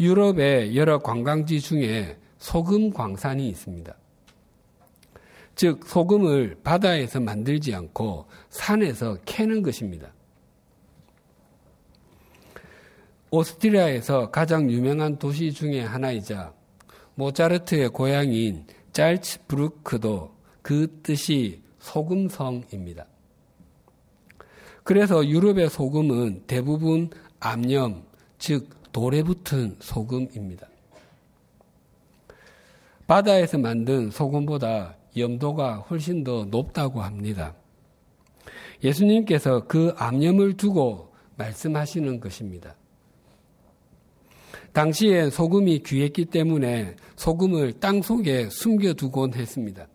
유럽의 0.00 0.74
여러 0.76 0.98
관광지 0.98 1.60
중에 1.60 2.16
소금 2.38 2.94
광산이 2.94 3.46
있습니다. 3.50 3.94
즉, 5.56 5.86
소금을 5.86 6.60
바다에서 6.64 7.20
만들지 7.20 7.74
않고 7.74 8.24
산에서 8.48 9.18
캐는 9.26 9.60
것입니다. 9.62 10.10
오스트리아에서 13.30 14.30
가장 14.30 14.70
유명한 14.70 15.18
도시 15.18 15.52
중의 15.52 15.86
하나이자 15.86 16.52
모차르트의 17.14 17.90
고향인 17.90 18.66
짤츠부르크도 18.92 20.32
그 20.62 21.00
뜻이 21.02 21.62
소금성입니다. 21.78 23.06
그래서 24.82 25.26
유럽의 25.26 25.68
소금은 25.68 26.44
대부분 26.46 27.10
암염, 27.40 28.04
즉 28.38 28.70
돌에 28.92 29.22
붙은 29.22 29.76
소금입니다. 29.80 30.66
바다에서 33.06 33.58
만든 33.58 34.10
소금보다 34.10 34.96
염도가 35.16 35.78
훨씬 35.90 36.24
더 36.24 36.44
높다고 36.46 37.02
합니다. 37.02 37.54
예수님께서 38.82 39.66
그 39.66 39.92
암염을 39.96 40.56
두고 40.56 41.12
말씀하시는 41.36 42.20
것입니다. 42.20 42.74
당시에 44.78 45.28
소금이 45.30 45.80
귀했기 45.80 46.26
때문에 46.26 46.94
소금을 47.16 47.80
땅 47.80 48.00
속에 48.00 48.48
숨겨두곤 48.48 49.34
했습니다. 49.34 49.88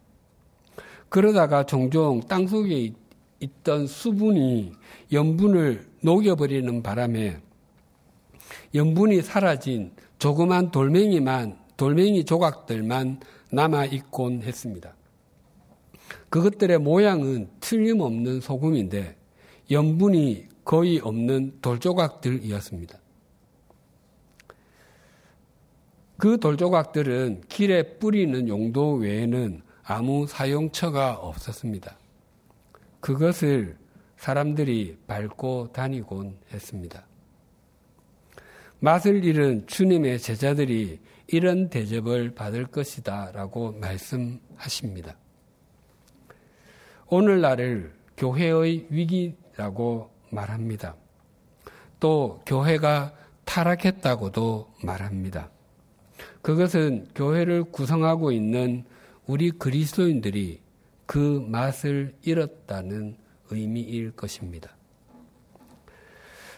그러다가 1.07 1.65
종종 1.65 2.19
땅 2.27 2.45
속에 2.45 2.91
있던 3.39 3.87
수분이 3.87 4.73
염분을 5.13 5.87
녹여버리는 6.01 6.83
바람에 6.83 7.37
염분이 8.75 9.21
사라진 9.21 9.93
조그만 10.19 10.69
돌멩이만, 10.69 11.57
돌멩이 11.77 12.25
조각들만 12.25 13.21
남아 13.51 13.85
있곤 13.85 14.41
했습니다. 14.41 14.97
그것들의 16.29 16.79
모양은 16.79 17.47
틀림없는 17.61 18.41
소금인데 18.41 19.15
염분이 19.71 20.47
거의 20.65 20.99
없는 20.99 21.59
돌조각들이었습니다. 21.61 23.02
그 26.23 26.39
돌조각들은 26.39 27.41
길에 27.49 27.97
뿌리는 27.97 28.47
용도 28.47 28.93
외에는 28.93 29.61
아무 29.83 30.25
사용처가 30.25 31.15
없었습니다. 31.15 31.97
그것을 33.01 33.75
사람들이 34.15 34.99
밟고 35.05 35.73
다니곤 35.73 36.37
했습니다. 36.53 37.05
맛을 38.79 39.25
잃은 39.25 39.67
주님의 39.67 40.19
제자들이 40.19 41.01
이런 41.27 41.69
대접을 41.69 42.33
받을 42.33 42.67
것이다 42.67 43.33
라고 43.33 43.73
말씀하십니다. 43.73 45.17
오늘날을 47.07 47.93
교회의 48.15 48.87
위기라고 48.89 50.09
말합니다. 50.29 50.95
또 51.99 52.41
교회가 52.45 53.13
타락했다고도 53.43 54.71
말합니다. 54.85 55.49
그것은 56.43 57.07
교회를 57.15 57.63
구성하고 57.63 58.33
있는 58.33 58.83
우리 59.25 59.49
그리스도인들이 59.49 60.59
그 61.05 61.43
맛을 61.47 62.13
잃었다는 62.21 63.15
의미일 63.49 64.11
것입니다. 64.11 64.75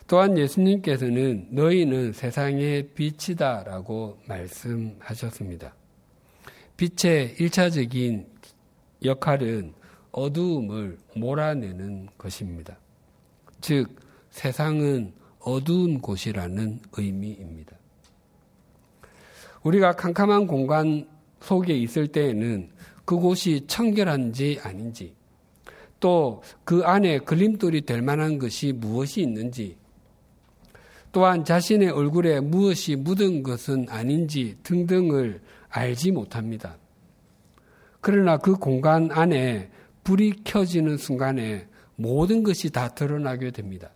또한 0.08 0.38
예수님께서는 0.38 1.50
너희는 1.52 2.14
세상의 2.14 2.90
빛이다라고 2.96 4.20
말씀하셨습니다. 4.28 5.76
빛의 6.78 7.36
일차적인 7.40 8.28
역할은 9.04 9.74
어두움을 10.12 10.98
몰아내는 11.16 12.10
것입니다. 12.18 12.78
즉, 13.62 13.96
세상은 14.32 15.14
어두운 15.40 16.02
곳이라는 16.02 16.80
의미입니다. 16.98 17.75
우리가 19.66 19.94
캄캄한 19.94 20.46
공간 20.46 21.08
속에 21.42 21.74
있을 21.74 22.08
때에는 22.08 22.70
그곳이 23.04 23.66
청결한지 23.68 24.60
아닌지, 24.64 25.14
또 26.00 26.42
그 26.64 26.84
안에 26.84 27.20
걸림돌이 27.20 27.82
될 27.82 28.02
만한 28.02 28.38
것이 28.38 28.74
무엇이 28.74 29.22
있는지, 29.22 29.76
또한 31.12 31.44
자신의 31.44 31.90
얼굴에 31.90 32.42
무엇이 32.42 32.96
묻은 32.96 33.42
것은 33.42 33.88
아닌지 33.90 34.58
등등을 34.64 35.42
알지 35.70 36.12
못합니다. 36.12 36.78
그러나 38.02 38.38
그 38.38 38.56
공간 38.56 39.10
안에 39.12 39.72
불이 40.04 40.44
켜지는 40.44 40.98
순간에 40.98 41.68
모든 41.96 42.44
것이 42.44 42.70
다 42.70 42.90
드러나게 42.90 43.50
됩니다. 43.50 43.90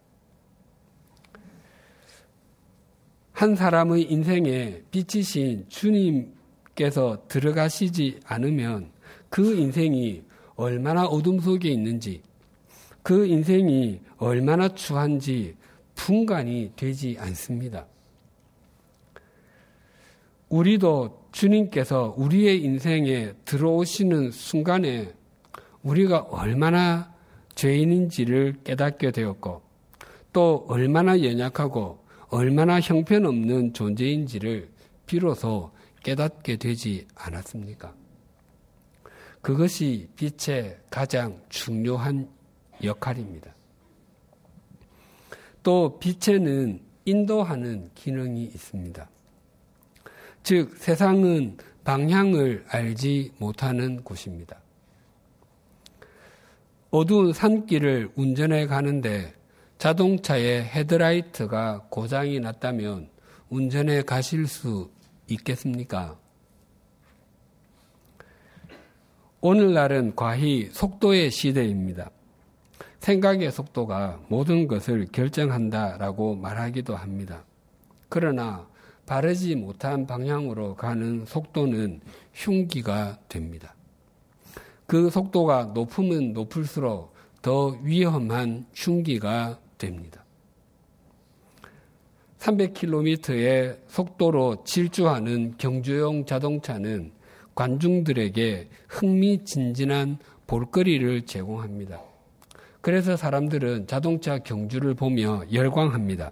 한 3.39 3.56
사람의 3.56 4.12
인생에 4.12 4.82
빛이신 4.91 5.67
주님께서 5.69 7.23
들어가시지 7.30 8.19
않으면 8.25 8.91
그 9.30 9.56
인생이 9.56 10.23
얼마나 10.58 11.06
어둠 11.06 11.39
속에 11.39 11.69
있는지, 11.69 12.21
그 13.02 13.25
인생이 13.25 14.02
얼마나 14.17 14.67
추한지 14.67 15.56
분간이 15.95 16.73
되지 16.75 17.15
않습니다. 17.17 17.86
우리도 20.49 21.30
주님께서 21.32 22.15
우리의 22.17 22.62
인생에 22.62 23.32
들어오시는 23.45 24.32
순간에 24.32 25.13
우리가 25.84 26.23
얼마나 26.30 27.13
죄인인지를 27.56 28.58
깨닫게 28.65 29.12
되었고 29.12 29.62
또 30.34 30.65
얼마나 30.67 31.23
연약하고 31.23 32.09
얼마나 32.29 32.79
형편없는 32.79 33.73
존재인지를 33.73 34.69
비로소 35.05 35.71
깨닫게 36.03 36.57
되지 36.57 37.07
않았습니까? 37.15 37.93
그것이 39.41 40.07
빛의 40.15 40.77
가장 40.89 41.41
중요한 41.49 42.29
역할입니다. 42.83 43.53
또 45.63 45.99
빛에는 45.99 46.79
인도하는 47.05 47.89
기능이 47.95 48.43
있습니다. 48.43 49.09
즉, 50.43 50.77
세상은 50.77 51.57
방향을 51.83 52.65
알지 52.67 53.33
못하는 53.39 54.03
곳입니다. 54.03 54.61
어두운 56.91 57.33
산길을 57.33 58.11
운전해 58.15 58.67
가는데 58.67 59.33
자동차에 59.79 60.63
헤드라이트가 60.63 61.85
고장이 61.89 62.41
났다면 62.41 63.09
운전해 63.49 64.01
가실 64.01 64.45
수 64.45 64.91
있겠습니까? 65.29 66.17
오늘날은 69.39 70.17
과히 70.17 70.67
속도의 70.73 71.31
시대입니다. 71.31 72.11
생각의 72.99 73.53
속도가 73.53 74.19
모든 74.27 74.67
것을 74.67 75.07
결정한다라고 75.13 76.35
말하기도 76.35 76.97
합니다. 76.97 77.45
그러나 78.09 78.67
바르지 79.05 79.55
못한 79.55 80.05
방향으로 80.05 80.75
가는 80.75 81.25
속도는 81.25 82.01
흉기가 82.33 83.17
됩니다. 83.29 83.73
그 84.85 85.09
속도가 85.09 85.71
높으면 85.73 86.33
높을수록 86.33 87.13
더 87.41 87.67
위험한 87.81 88.65
흉기가 88.73 89.57
됩니다. 89.79 90.23
300km의 92.37 93.79
속도로 93.87 94.63
질주하는 94.63 95.55
경주용 95.57 96.25
자동차는 96.25 97.11
관중들에게 97.55 98.69
흥미진진한 98.87 100.19
볼거리를 100.47 101.25
제공합니다. 101.25 102.01
그래서 102.81 103.17
사람들은 103.17 103.87
자동차 103.87 104.37
경주를 104.37 104.93
보며 104.93 105.43
열광합니다. 105.51 106.31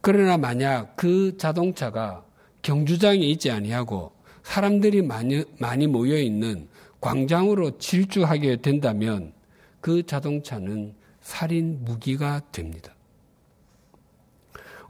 그러나 0.00 0.36
만약 0.36 0.96
그 0.96 1.36
자동차가 1.36 2.24
경주장에 2.62 3.20
있지 3.20 3.50
아니하고 3.50 4.12
사람들이 4.44 5.02
많이, 5.02 5.44
많이 5.58 5.86
모여 5.86 6.16
있는 6.18 6.68
광장으로 7.00 7.78
질주하게 7.78 8.56
된다면 8.56 9.32
그 9.80 10.04
자동차는 10.04 10.94
살인 11.24 11.82
무기가 11.84 12.40
됩니다. 12.52 12.94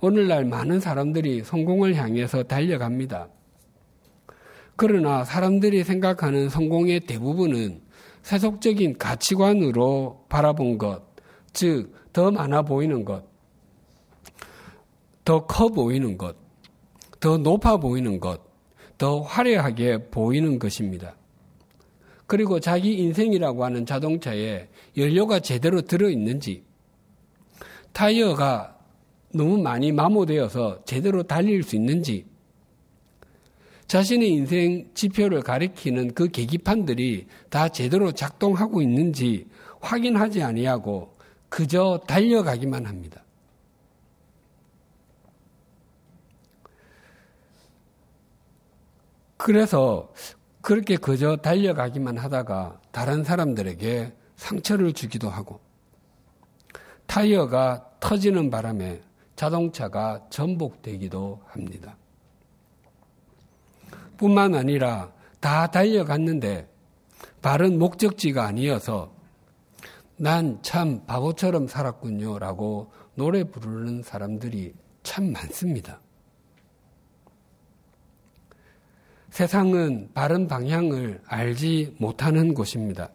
오늘날 0.00 0.44
많은 0.44 0.80
사람들이 0.80 1.44
성공을 1.44 1.94
향해서 1.94 2.42
달려갑니다. 2.42 3.28
그러나 4.76 5.24
사람들이 5.24 5.84
생각하는 5.84 6.48
성공의 6.48 7.00
대부분은 7.00 7.80
세속적인 8.22 8.98
가치관으로 8.98 10.26
바라본 10.28 10.78
것, 10.78 11.04
즉, 11.52 11.94
더 12.12 12.32
많아 12.32 12.62
보이는 12.62 13.04
것, 13.04 13.24
더 15.24 15.46
커 15.46 15.68
보이는 15.68 16.18
것, 16.18 16.36
더 17.20 17.38
높아 17.38 17.76
보이는 17.76 18.18
것, 18.18 18.40
더 18.98 19.20
화려하게 19.20 20.10
보이는 20.10 20.58
것입니다. 20.58 21.14
그리고 22.26 22.58
자기 22.58 22.94
인생이라고 22.94 23.64
하는 23.64 23.84
자동차에 23.84 24.68
연료가 24.96 25.40
제대로 25.40 25.82
들어있는지, 25.82 26.64
타이어가 27.92 28.78
너무 29.34 29.58
많이 29.58 29.92
마모되어서 29.92 30.84
제대로 30.84 31.22
달릴 31.22 31.62
수 31.62 31.76
있는지, 31.76 32.26
자신의 33.86 34.28
인생 34.30 34.90
지표를 34.94 35.42
가리키는 35.42 36.14
그 36.14 36.28
계기판들이 36.28 37.26
다 37.50 37.68
제대로 37.68 38.12
작동하고 38.12 38.80
있는지 38.80 39.46
확인하지 39.80 40.42
아니하고 40.42 41.14
그저 41.48 42.00
달려가기만 42.06 42.86
합니다. 42.86 43.22
그래서 49.36 50.10
그렇게 50.64 50.96
그저 50.96 51.36
달려가기만 51.36 52.16
하다가 52.16 52.80
다른 52.90 53.22
사람들에게 53.22 54.14
상처를 54.36 54.94
주기도 54.94 55.28
하고 55.28 55.60
타이어가 57.06 57.90
터지는 58.00 58.48
바람에 58.48 59.02
자동차가 59.36 60.24
전복되기도 60.30 61.42
합니다. 61.44 61.98
뿐만 64.16 64.54
아니라 64.54 65.12
다 65.38 65.66
달려갔는데 65.66 66.66
바른 67.42 67.78
목적지가 67.78 68.46
아니어서 68.46 69.12
난 70.16 70.60
참 70.62 71.04
바보처럼 71.04 71.66
살았군요 71.68 72.38
라고 72.38 72.90
노래 73.16 73.44
부르는 73.44 74.02
사람들이 74.02 74.72
참 75.02 75.30
많습니다. 75.30 76.00
세상은 79.34 80.10
바른 80.14 80.46
방향을 80.46 81.20
알지 81.26 81.96
못하는 81.98 82.54
곳입니다. 82.54 83.10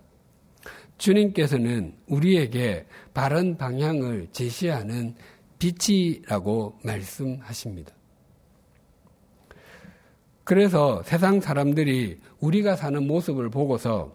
주님께서는 0.97 1.95
우리에게 2.07 2.87
바른 3.13 3.57
방향을 3.57 4.27
제시하는 4.33 5.15
빛이라고 5.59 6.77
말씀하십니다. 6.83 7.93
그래서 10.43 11.01
세상 11.03 11.39
사람들이 11.39 12.19
우리가 12.41 12.75
사는 12.75 13.07
모습을 13.07 13.49
보고서 13.49 14.13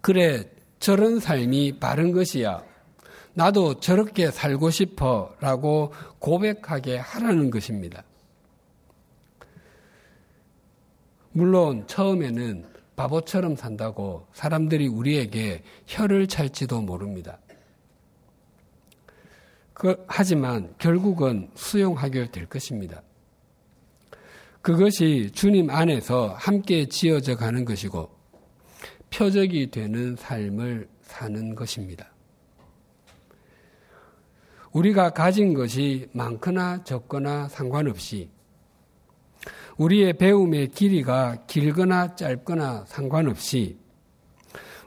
그래 0.00 0.42
저런 0.80 1.20
삶이 1.20 1.78
바른 1.78 2.10
것이야. 2.10 2.64
나도 3.32 3.78
저렇게 3.78 4.32
살고 4.32 4.70
싶어 4.70 5.36
라고 5.38 5.92
고백하게 6.18 6.96
하라는 6.96 7.52
것입니다. 7.52 8.02
물론 11.36 11.86
처음에는 11.86 12.64
바보처럼 12.96 13.56
산다고 13.56 14.26
사람들이 14.32 14.88
우리에게 14.88 15.64
혀를 15.86 16.28
찰지도 16.28 16.80
모릅니다. 16.80 17.38
그, 19.74 20.02
하지만 20.08 20.74
결국은 20.78 21.50
수용하게 21.54 22.30
될 22.30 22.46
것입니다. 22.46 23.02
그것이 24.62 25.30
주님 25.34 25.68
안에서 25.68 26.34
함께 26.38 26.88
지어져 26.88 27.36
가는 27.36 27.66
것이고 27.66 28.08
표적이 29.10 29.70
되는 29.70 30.16
삶을 30.16 30.88
사는 31.02 31.54
것입니다. 31.54 32.10
우리가 34.72 35.10
가진 35.10 35.52
것이 35.52 36.08
많거나 36.12 36.82
적거나 36.84 37.48
상관없이 37.48 38.30
우리의 39.78 40.14
배움의 40.14 40.68
길이가 40.68 41.44
길거나 41.46 42.14
짧거나 42.14 42.84
상관없이 42.86 43.76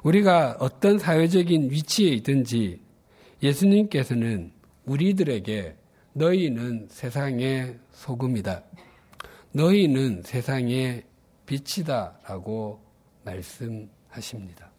우리가 0.03 0.57
어떤 0.59 0.97
사회적인 0.97 1.69
위치에 1.69 2.09
있든지 2.13 2.81
예수님께서는 3.43 4.51
우리들에게 4.85 5.75
너희는 6.13 6.87
세상의 6.89 7.77
소금이다. 7.91 8.63
너희는 9.51 10.23
세상의 10.23 11.03
빛이다. 11.45 12.19
라고 12.27 12.81
말씀하십니다. 13.23 14.71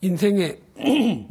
인생의, 0.00 0.60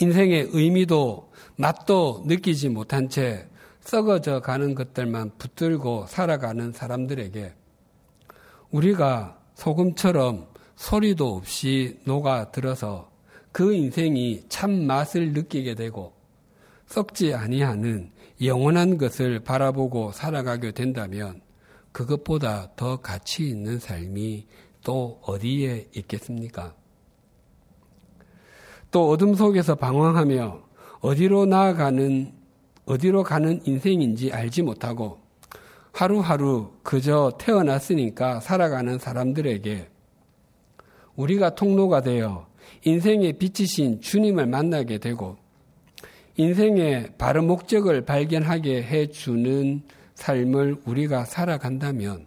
인생의 0.00 0.48
의미도 0.52 1.32
맛도 1.56 2.22
느끼지 2.26 2.68
못한 2.68 3.08
채 3.08 3.48
썩어져 3.82 4.40
가는 4.40 4.74
것들만 4.74 5.32
붙들고 5.38 6.06
살아가는 6.08 6.72
사람들에게 6.72 7.54
우리가 8.70 9.38
소금처럼 9.54 10.46
소리도 10.76 11.36
없이 11.36 12.00
녹아들어서 12.04 13.10
그 13.50 13.74
인생이 13.74 14.44
참 14.48 14.86
맛을 14.86 15.32
느끼게 15.32 15.74
되고 15.74 16.14
썩지 16.86 17.34
아니하는 17.34 18.10
영원한 18.42 18.98
것을 18.98 19.40
바라보고 19.40 20.12
살아가게 20.12 20.72
된다면 20.72 21.40
그것보다 21.92 22.70
더 22.76 22.96
가치 22.96 23.48
있는 23.48 23.78
삶이 23.78 24.46
또 24.82 25.20
어디에 25.22 25.88
있겠습니까? 25.94 26.74
또 28.90 29.10
어둠 29.10 29.34
속에서 29.34 29.74
방황하며 29.74 30.62
어디로 31.00 31.46
나아가는 31.46 32.41
어디로 32.84 33.22
가는 33.22 33.60
인생인지 33.64 34.32
알지 34.32 34.62
못하고 34.62 35.20
하루하루 35.92 36.72
그저 36.82 37.32
태어났으니까 37.38 38.40
살아가는 38.40 38.98
사람들에게 38.98 39.88
우리가 41.16 41.54
통로가 41.54 42.00
되어 42.00 42.46
인생의 42.84 43.34
빛이신 43.34 44.00
주님을 44.00 44.46
만나게 44.46 44.98
되고 44.98 45.36
인생의 46.36 47.12
바른 47.18 47.46
목적을 47.46 48.04
발견하게 48.04 48.82
해주는 48.82 49.82
삶을 50.14 50.82
우리가 50.86 51.24
살아간다면 51.24 52.26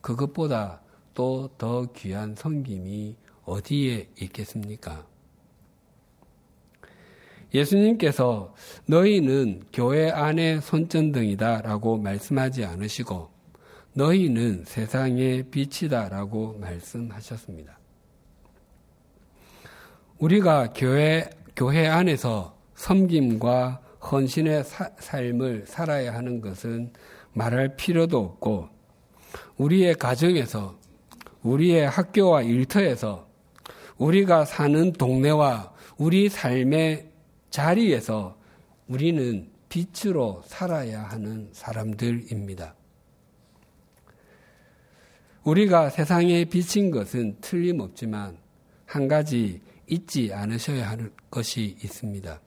그것보다 0.00 0.82
또 1.14 1.48
더 1.56 1.86
귀한 1.92 2.34
섬김이 2.34 3.16
어디에 3.44 4.08
있겠습니까? 4.20 5.06
예수님께서 7.54 8.52
너희는 8.86 9.62
교회 9.72 10.10
안의 10.10 10.60
손전등이다 10.60 11.62
라고 11.62 11.96
말씀하지 11.96 12.64
않으시고 12.64 13.30
너희는 13.94 14.64
세상의 14.66 15.44
빛이다 15.50 16.08
라고 16.08 16.58
말씀하셨습니다. 16.58 17.78
우리가 20.18 20.72
교회, 20.74 21.30
교회 21.54 21.86
안에서 21.86 22.58
섬김과 22.74 23.80
헌신의 24.10 24.64
사, 24.64 24.90
삶을 24.98 25.64
살아야 25.66 26.12
하는 26.14 26.40
것은 26.40 26.92
말할 27.32 27.76
필요도 27.76 28.18
없고 28.18 28.68
우리의 29.56 29.94
가정에서 29.94 30.78
우리의 31.42 31.88
학교와 31.88 32.42
일터에서 32.42 33.28
우리가 33.96 34.44
사는 34.44 34.92
동네와 34.92 35.72
우리 35.96 36.28
삶의 36.28 37.13
자리에서 37.54 38.36
우리는 38.88 39.48
빛으로 39.68 40.42
살아야 40.44 41.04
하는 41.04 41.48
사람들입니다. 41.52 42.74
우리가 45.44 45.90
세상에 45.90 46.46
비친 46.46 46.90
것은 46.90 47.36
틀림없지만 47.40 48.38
한 48.86 49.06
가지 49.06 49.60
잊지 49.86 50.32
않으셔야 50.34 50.90
하는 50.90 51.12
것이 51.30 51.76
있습니다. 51.80 52.40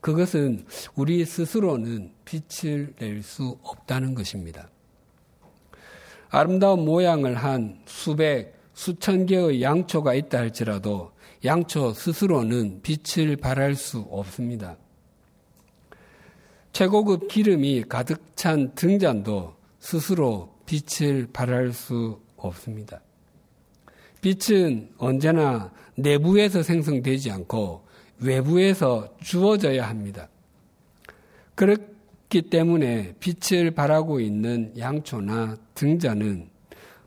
그것은 0.00 0.64
우리 0.94 1.26
스스로는 1.26 2.12
빛을 2.24 2.94
낼 2.98 3.22
수 3.22 3.58
없다는 3.62 4.14
것입니다. 4.14 4.70
아름다운 6.30 6.86
모양을 6.86 7.34
한 7.34 7.82
수백, 7.84 8.54
수천 8.72 9.26
개의 9.26 9.60
양초가 9.60 10.14
있다 10.14 10.38
할지라도 10.38 11.12
양초 11.44 11.92
스스로는 11.92 12.80
빛을 12.82 13.36
발할 13.36 13.74
수 13.74 14.00
없습니다. 14.10 14.76
최고급 16.72 17.28
기름이 17.28 17.84
가득 17.88 18.36
찬 18.36 18.74
등잔도 18.74 19.54
스스로 19.78 20.54
빛을 20.66 21.28
발할 21.32 21.72
수 21.72 22.20
없습니다. 22.36 23.00
빛은 24.20 24.90
언제나 24.98 25.72
내부에서 25.94 26.62
생성되지 26.62 27.30
않고 27.30 27.86
외부에서 28.20 29.16
주어져야 29.22 29.88
합니다. 29.88 30.28
그렇기 31.54 32.42
때문에 32.50 33.14
빛을 33.20 33.70
발하고 33.72 34.20
있는 34.20 34.72
양초나 34.76 35.56
등잔은 35.74 36.50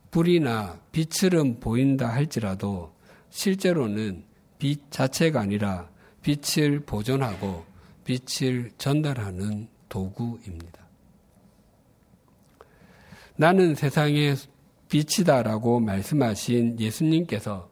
불이나 0.10 0.80
빛처럼 0.92 1.60
보인다 1.60 2.10
할지라도 2.10 2.92
실제로는 3.32 4.24
빛 4.60 4.92
자체가 4.92 5.42
아니라 5.42 5.90
빛을 6.22 6.82
보존하고 6.82 7.66
빛을 8.04 8.72
전달하는 8.78 9.68
도구입니다. 9.90 10.88
나는 13.36 13.74
세상의 13.74 14.36
빛이다라고 14.88 15.80
말씀하신 15.80 16.80
예수님께서 16.80 17.70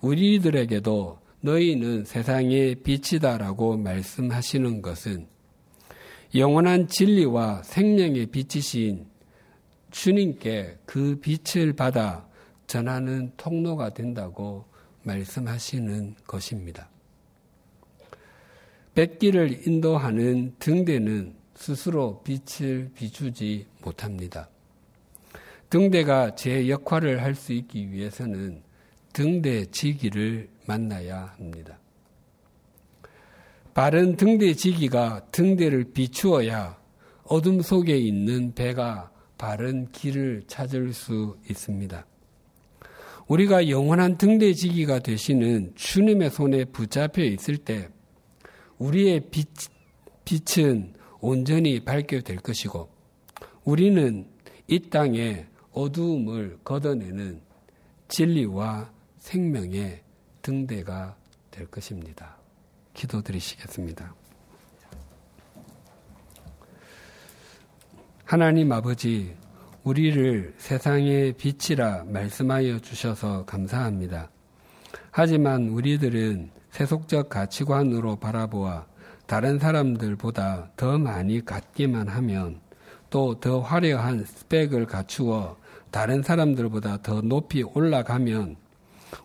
우리들에게도 0.00 1.18
너희는 1.42 2.04
세상의 2.04 2.76
빛이다라고 2.76 3.76
말씀하시는 3.76 4.82
것은 4.82 5.28
영원한 6.34 6.88
진리와 6.88 7.62
생명의 7.62 8.26
빛이신 8.26 9.06
주님께 9.90 10.78
그 10.84 11.20
빛을 11.20 11.74
받아 11.74 12.26
전하는 12.66 13.32
통로가 13.36 13.90
된다고 13.90 14.64
말씀하시는 15.06 16.16
것입니다. 16.26 16.88
백기를 18.94 19.66
인도하는 19.66 20.54
등대는 20.58 21.34
스스로 21.54 22.22
빛을 22.22 22.90
비추지 22.94 23.66
못합니다. 23.82 24.48
등대가 25.70 26.34
제 26.34 26.68
역할을 26.68 27.22
할 27.22 27.34
수 27.34 27.52
있기 27.52 27.90
위해서는 27.92 28.62
등대 29.12 29.64
지기를 29.66 30.48
만나야 30.66 31.34
합니다. 31.36 31.78
바른 33.74 34.16
등대 34.16 34.54
지기가 34.54 35.26
등대를 35.32 35.92
비추어야 35.92 36.78
어둠 37.24 37.60
속에 37.60 37.96
있는 37.96 38.54
배가 38.54 39.10
바른 39.36 39.90
길을 39.90 40.44
찾을 40.46 40.92
수 40.94 41.36
있습니다. 41.50 42.06
우리가 43.28 43.68
영원한 43.68 44.16
등대지기가 44.16 45.00
되시는 45.00 45.72
주님의 45.74 46.30
손에 46.30 46.64
붙잡혀 46.66 47.22
있을 47.22 47.56
때 47.58 47.88
우리의 48.78 49.28
빛, 49.30 49.48
빛은 50.24 50.94
온전히 51.20 51.84
밝게 51.84 52.20
될 52.20 52.36
것이고 52.36 52.88
우리는 53.64 54.28
이 54.68 54.80
땅에 54.88 55.46
어두움을 55.72 56.58
걷어내는 56.62 57.40
진리와 58.08 58.92
생명의 59.18 60.02
등대가 60.42 61.16
될 61.50 61.66
것입니다. 61.66 62.36
기도드리시겠습니다. 62.94 64.14
하나님 68.24 68.72
아버지, 68.72 69.34
우리를 69.86 70.52
세상의 70.58 71.34
빛이라 71.34 72.06
말씀하여 72.08 72.80
주셔서 72.80 73.44
감사합니다. 73.44 74.30
하지만 75.12 75.68
우리들은 75.68 76.50
세속적 76.72 77.28
가치관으로 77.28 78.16
바라보아 78.16 78.84
다른 79.26 79.60
사람들보다 79.60 80.72
더 80.76 80.98
많이 80.98 81.44
갖기만 81.44 82.08
하면 82.08 82.58
또 83.10 83.38
더 83.38 83.60
화려한 83.60 84.24
스펙을 84.24 84.86
갖추어 84.86 85.56
다른 85.92 86.20
사람들보다 86.20 87.02
더 87.02 87.20
높이 87.20 87.62
올라가면 87.62 88.56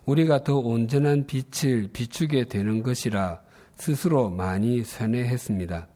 우리가 0.06 0.44
더 0.44 0.60
온전한 0.60 1.26
빛을 1.26 1.90
비추게 1.92 2.46
되는 2.46 2.84
것이라 2.84 3.42
스스로 3.78 4.30
많이 4.30 4.84
선회했습니다. 4.84 5.88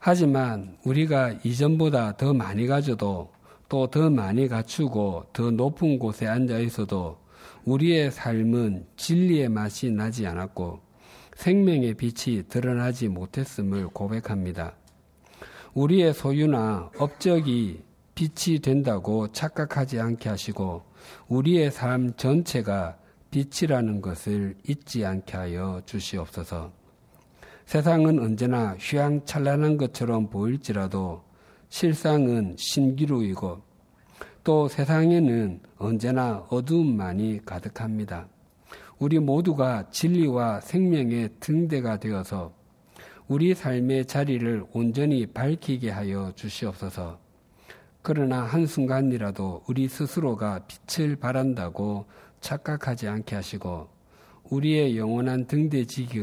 하지만 0.00 0.76
우리가 0.84 1.34
이전보다 1.44 2.16
더 2.16 2.34
많이 2.34 2.66
가져도 2.66 3.30
또 3.70 3.86
더 3.86 4.10
많이 4.10 4.48
갖추고 4.48 5.26
더 5.32 5.50
높은 5.52 5.98
곳에 6.00 6.26
앉아 6.26 6.58
있어도 6.58 7.18
우리의 7.64 8.10
삶은 8.10 8.84
진리의 8.96 9.48
맛이 9.48 9.90
나지 9.90 10.26
않았고 10.26 10.80
생명의 11.36 11.94
빛이 11.94 12.48
드러나지 12.48 13.08
못했음을 13.08 13.86
고백합니다. 13.88 14.74
우리의 15.74 16.12
소유나 16.12 16.90
업적이 16.98 17.84
빛이 18.16 18.58
된다고 18.58 19.30
착각하지 19.30 20.00
않게 20.00 20.28
하시고 20.28 20.82
우리의 21.28 21.70
삶 21.70 22.12
전체가 22.16 22.98
빛이라는 23.30 24.02
것을 24.02 24.56
잊지 24.66 25.06
않게 25.06 25.36
하여 25.36 25.80
주시옵소서. 25.86 26.79
세상은 27.70 28.18
언제나 28.18 28.74
휘황찬란한 28.80 29.76
것처럼 29.76 30.28
보일지라도 30.28 31.22
실상은 31.68 32.56
신기루이고 32.58 33.62
또 34.42 34.66
세상에는 34.66 35.60
언제나 35.78 36.44
어두움만이 36.48 37.42
가득합니다. 37.46 38.26
우리 38.98 39.20
모두가 39.20 39.88
진리와 39.88 40.62
생명의 40.62 41.30
등대가 41.38 41.96
되어서 41.96 42.52
우리 43.28 43.54
삶의 43.54 44.06
자리를 44.06 44.64
온전히 44.72 45.26
밝히게 45.26 45.90
하여 45.90 46.32
주시옵소서. 46.34 47.20
그러나 48.02 48.42
한순간이라도 48.42 49.62
우리 49.68 49.86
스스로가 49.86 50.66
빛을 50.66 51.14
발한다고 51.14 52.06
착각하지 52.40 53.06
않게 53.06 53.36
하시고 53.36 53.86
우리의 54.50 54.98
영원한 54.98 55.46
등대지기 55.46 56.18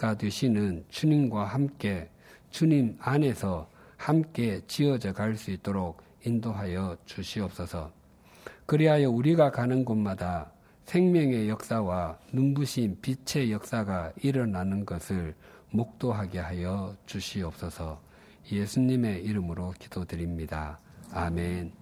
가 0.00 0.16
되시는 0.16 0.86
주님과 0.88 1.44
함께 1.44 2.08
주님 2.48 2.96
안에서 3.00 3.68
함께 3.98 4.62
지어져 4.66 5.12
갈 5.12 5.36
수 5.36 5.50
있도록 5.50 6.02
인도하여 6.24 6.96
주시옵소서. 7.04 7.92
그리하여 8.64 9.10
우리가 9.10 9.50
가는 9.50 9.84
곳마다 9.84 10.52
생명의 10.86 11.50
역사와 11.50 12.18
눈부신 12.32 12.96
빛의 13.02 13.52
역사가 13.52 14.12
일어나는 14.22 14.86
것을 14.86 15.34
목도하게 15.70 16.38
하여 16.38 16.96
주시옵소서. 17.04 18.00
예수님의 18.50 19.22
이름으로 19.22 19.74
기도드립니다. 19.78 20.78
아멘. 21.12 21.79